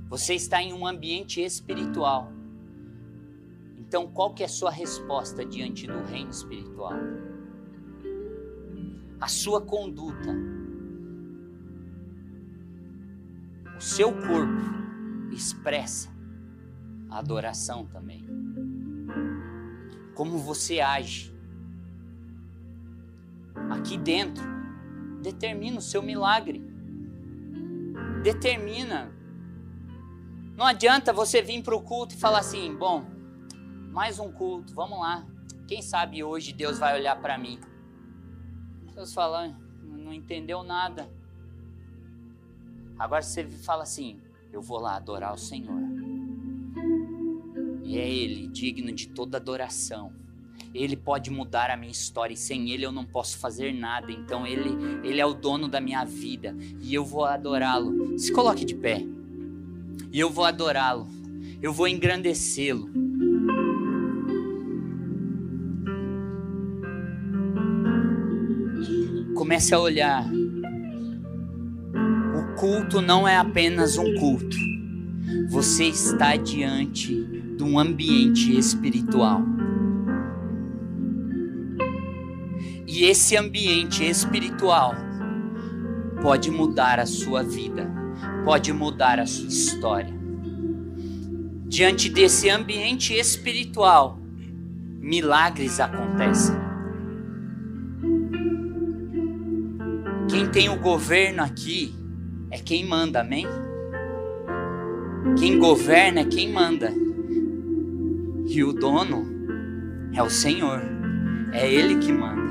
Você 0.09 0.33
está 0.33 0.61
em 0.61 0.73
um 0.73 0.85
ambiente 0.85 1.41
espiritual. 1.41 2.31
Então, 3.77 4.07
qual 4.07 4.33
que 4.33 4.43
é 4.43 4.45
a 4.45 4.49
sua 4.49 4.71
resposta 4.71 5.45
diante 5.45 5.85
do 5.85 6.03
reino 6.03 6.31
espiritual? 6.31 6.93
A 9.19 9.27
sua 9.27 9.61
conduta, 9.61 10.35
o 13.77 13.81
seu 13.81 14.11
corpo 14.11 15.31
expressa 15.31 16.09
a 17.09 17.19
adoração 17.19 17.85
também. 17.85 18.25
Como 20.15 20.37
você 20.37 20.79
age 20.79 21.33
aqui 23.69 23.97
dentro 23.97 24.62
determina 25.23 25.79
o 25.79 25.81
seu 25.81 26.03
milagre. 26.03 26.61
Determina. 28.21 29.11
Não 30.55 30.65
adianta 30.65 31.11
você 31.11 31.41
vir 31.41 31.63
para 31.63 31.75
o 31.75 31.81
culto 31.81 32.13
e 32.13 32.17
falar 32.17 32.39
assim: 32.39 32.75
bom, 32.75 33.05
mais 33.91 34.19
um 34.19 34.31
culto, 34.31 34.75
vamos 34.75 34.99
lá. 34.99 35.25
Quem 35.67 35.81
sabe 35.81 36.23
hoje 36.23 36.53
Deus 36.53 36.77
vai 36.77 36.99
olhar 36.99 37.19
para 37.19 37.37
mim. 37.37 37.59
Deus 38.93 39.13
fala, 39.13 39.57
não 39.81 40.13
entendeu 40.13 40.61
nada. 40.61 41.09
Agora 42.99 43.21
você 43.21 43.45
fala 43.47 43.83
assim: 43.83 44.21
eu 44.51 44.61
vou 44.61 44.79
lá 44.79 44.97
adorar 44.97 45.33
o 45.33 45.37
Senhor. 45.37 45.81
E 47.83 47.97
é 47.97 48.07
Ele 48.07 48.47
digno 48.47 48.91
de 48.91 49.07
toda 49.07 49.37
adoração. 49.37 50.13
Ele 50.73 50.95
pode 50.95 51.29
mudar 51.29 51.69
a 51.69 51.77
minha 51.77 51.91
história 51.91 52.33
e 52.33 52.37
sem 52.37 52.71
ele 52.71 52.85
eu 52.85 52.91
não 52.91 53.05
posso 53.05 53.37
fazer 53.37 53.71
nada. 53.73 54.11
Então 54.11 54.47
ele, 54.47 54.71
ele 55.03 55.19
é 55.19 55.25
o 55.25 55.33
dono 55.33 55.67
da 55.67 55.79
minha 55.79 56.03
vida 56.03 56.55
e 56.81 56.93
eu 56.93 57.05
vou 57.05 57.25
adorá-lo. 57.25 58.17
Se 58.17 58.31
coloque 58.31 58.65
de 58.65 58.73
pé. 58.73 59.05
E 60.11 60.19
eu 60.19 60.29
vou 60.29 60.45
adorá-lo. 60.45 61.07
Eu 61.61 61.71
vou 61.71 61.87
engrandecê-lo. 61.87 62.89
Comece 69.35 69.73
a 69.73 69.79
olhar. 69.79 70.25
O 72.35 72.55
culto 72.55 73.01
não 73.01 73.27
é 73.27 73.37
apenas 73.37 73.97
um 73.97 74.15
culto. 74.15 74.57
Você 75.49 75.85
está 75.85 76.35
diante 76.35 77.13
de 77.57 77.63
um 77.63 77.77
ambiente 77.77 78.57
espiritual. 78.57 79.41
E 82.95 83.05
esse 83.05 83.35
ambiente 83.35 84.07
espiritual 84.07 84.93
pode 86.21 86.51
mudar 86.51 86.99
a 86.99 87.07
sua 87.07 87.41
vida, 87.41 87.91
pode 88.45 88.71
mudar 88.71 89.19
a 89.19 89.25
sua 89.25 89.47
história. 89.47 90.13
Diante 91.65 92.07
desse 92.07 92.51
ambiente 92.51 93.15
espiritual, 93.15 94.19
milagres 94.99 95.79
acontecem. 95.79 96.55
Quem 100.29 100.47
tem 100.51 100.69
o 100.69 100.79
governo 100.79 101.41
aqui 101.41 101.95
é 102.51 102.59
quem 102.59 102.85
manda, 102.85 103.21
amém? 103.21 103.47
Quem 105.39 105.57
governa 105.57 106.19
é 106.19 106.25
quem 106.25 106.53
manda. 106.53 106.93
E 108.45 108.63
o 108.63 108.71
dono 108.71 109.25
é 110.13 110.21
o 110.21 110.29
Senhor. 110.29 110.79
É 111.51 111.67
Ele 111.67 111.97
que 111.97 112.11
manda. 112.11 112.42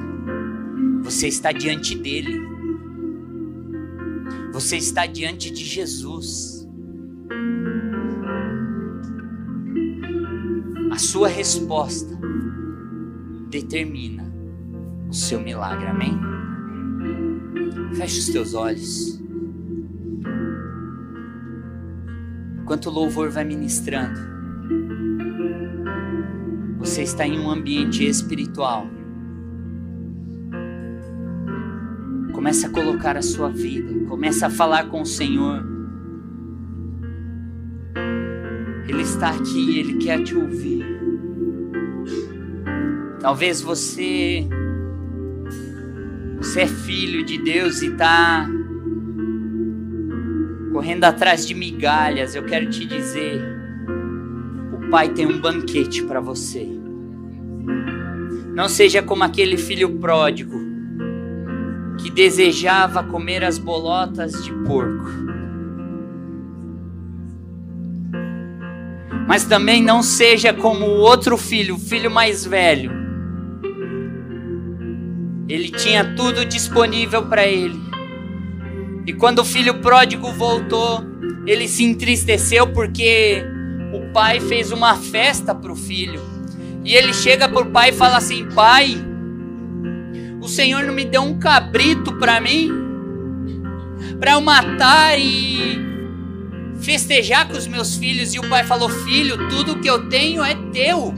Você 1.02 1.28
está 1.28 1.52
diante 1.52 1.96
dele. 1.96 2.40
Você 4.52 4.76
está 4.76 5.06
diante 5.06 5.50
de 5.50 5.64
Jesus. 5.64 6.68
A 10.90 10.98
sua 10.98 11.28
resposta 11.28 12.18
determina 13.50 14.24
o 15.08 15.14
seu 15.14 15.40
milagre. 15.40 15.86
Amém? 15.86 16.18
Feche 17.94 18.18
os 18.18 18.28
teus 18.28 18.54
olhos. 18.54 19.22
enquanto 22.72 22.86
o 22.86 22.90
louvor 22.90 23.28
vai 23.28 23.44
ministrando, 23.44 24.18
você 26.78 27.02
está 27.02 27.26
em 27.26 27.38
um 27.38 27.50
ambiente 27.50 28.02
espiritual. 28.02 28.86
Começa 32.32 32.66
a 32.66 32.70
colocar 32.70 33.16
a 33.16 33.22
sua 33.22 33.48
vida, 33.48 34.06
começa 34.08 34.46
a 34.46 34.50
falar 34.50 34.88
com 34.88 35.02
o 35.02 35.06
Senhor. 35.06 35.64
Ele 38.88 39.02
está 39.02 39.30
aqui, 39.30 39.78
ele 39.78 39.94
quer 39.98 40.22
te 40.22 40.34
ouvir. 40.34 40.84
Talvez 43.20 43.60
você 43.60 44.48
você 46.38 46.62
é 46.62 46.66
filho 46.66 47.24
de 47.24 47.38
Deus 47.38 47.82
e 47.82 47.86
está 47.86 48.48
correndo 50.72 51.04
atrás 51.04 51.46
de 51.46 51.54
migalhas. 51.54 52.34
Eu 52.34 52.44
quero 52.44 52.68
te 52.68 52.84
dizer, 52.84 53.40
o 54.72 54.90
Pai 54.90 55.10
tem 55.10 55.26
um 55.26 55.40
banquete 55.40 56.02
para 56.02 56.20
você. 56.20 56.66
Não 58.54 58.68
seja 58.68 59.02
como 59.02 59.22
aquele 59.22 59.56
filho 59.56 59.98
pródigo 59.98 60.71
que 62.02 62.10
desejava 62.10 63.04
comer 63.04 63.44
as 63.44 63.58
bolotas 63.58 64.44
de 64.44 64.52
porco. 64.66 65.06
Mas 69.28 69.44
também 69.44 69.82
não 69.82 70.02
seja 70.02 70.52
como 70.52 70.84
o 70.84 70.98
outro 70.98 71.36
filho, 71.36 71.76
o 71.76 71.78
filho 71.78 72.10
mais 72.10 72.44
velho, 72.44 73.02
ele 75.48 75.70
tinha 75.70 76.14
tudo 76.14 76.44
disponível 76.44 77.26
para 77.26 77.46
ele. 77.46 77.78
E 79.06 79.12
quando 79.12 79.40
o 79.40 79.44
filho 79.44 79.80
pródigo 79.80 80.32
voltou, 80.32 81.04
ele 81.46 81.68
se 81.68 81.84
entristeceu 81.84 82.68
porque 82.68 83.44
o 83.92 84.12
pai 84.12 84.40
fez 84.40 84.72
uma 84.72 84.96
festa 84.96 85.54
para 85.54 85.70
o 85.70 85.76
filho. 85.76 86.20
E 86.84 86.94
ele 86.94 87.12
chega 87.12 87.48
para 87.48 87.62
o 87.62 87.70
pai 87.70 87.90
e 87.90 87.92
fala 87.92 88.16
assim: 88.16 88.48
Pai, 88.54 88.96
Senhor 90.52 90.84
não 90.84 90.92
me 90.92 91.04
deu 91.04 91.22
um 91.22 91.38
cabrito 91.38 92.12
para 92.18 92.40
mim? 92.40 92.70
Para 94.20 94.32
eu 94.32 94.40
matar 94.40 95.18
e 95.18 95.80
festejar 96.80 97.48
com 97.48 97.56
os 97.56 97.66
meus 97.66 97.96
filhos. 97.96 98.34
E 98.34 98.38
o 98.38 98.48
pai 98.48 98.62
falou: 98.64 98.88
Filho, 98.88 99.48
tudo 99.48 99.80
que 99.80 99.88
eu 99.88 100.08
tenho 100.08 100.44
é 100.44 100.54
teu. 100.72 101.14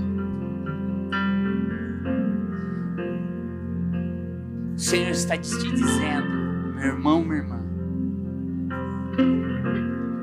O 4.74 4.78
Senhor 4.78 5.11
está 5.11 5.37
te 5.37 5.51
dizendo, 5.51 6.74
meu 6.74 6.87
irmão, 6.87 7.22
minha 7.24 7.37
irmã, 7.39 7.61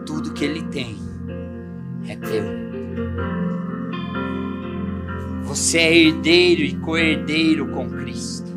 tudo 0.05 0.33
que 0.33 0.45
Ele 0.45 0.61
tem 0.63 0.97
é 2.07 2.15
teu. 2.15 2.43
Você 5.43 5.79
é 5.79 5.97
herdeiro 5.97 6.61
e 6.61 6.75
co-herdeiro 6.77 7.67
com 7.69 7.89
Cristo. 7.89 8.50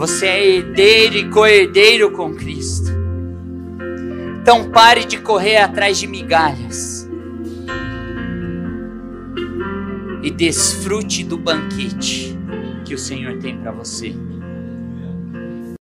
Você 0.00 0.24
é 0.24 0.56
herdeiro 0.56 1.14
e 1.14 1.28
co-herdeiro 1.28 2.10
com 2.12 2.34
Cristo. 2.34 2.90
Então 4.40 4.70
pare 4.70 5.04
de 5.04 5.18
correr 5.18 5.58
atrás 5.58 5.98
de 5.98 6.06
migalhas. 6.06 7.06
E 10.22 10.30
desfrute 10.30 11.22
do 11.22 11.36
banquete 11.36 12.34
que 12.82 12.94
o 12.94 12.98
Senhor 12.98 13.36
tem 13.40 13.58
para 13.58 13.72
você. 13.72 14.14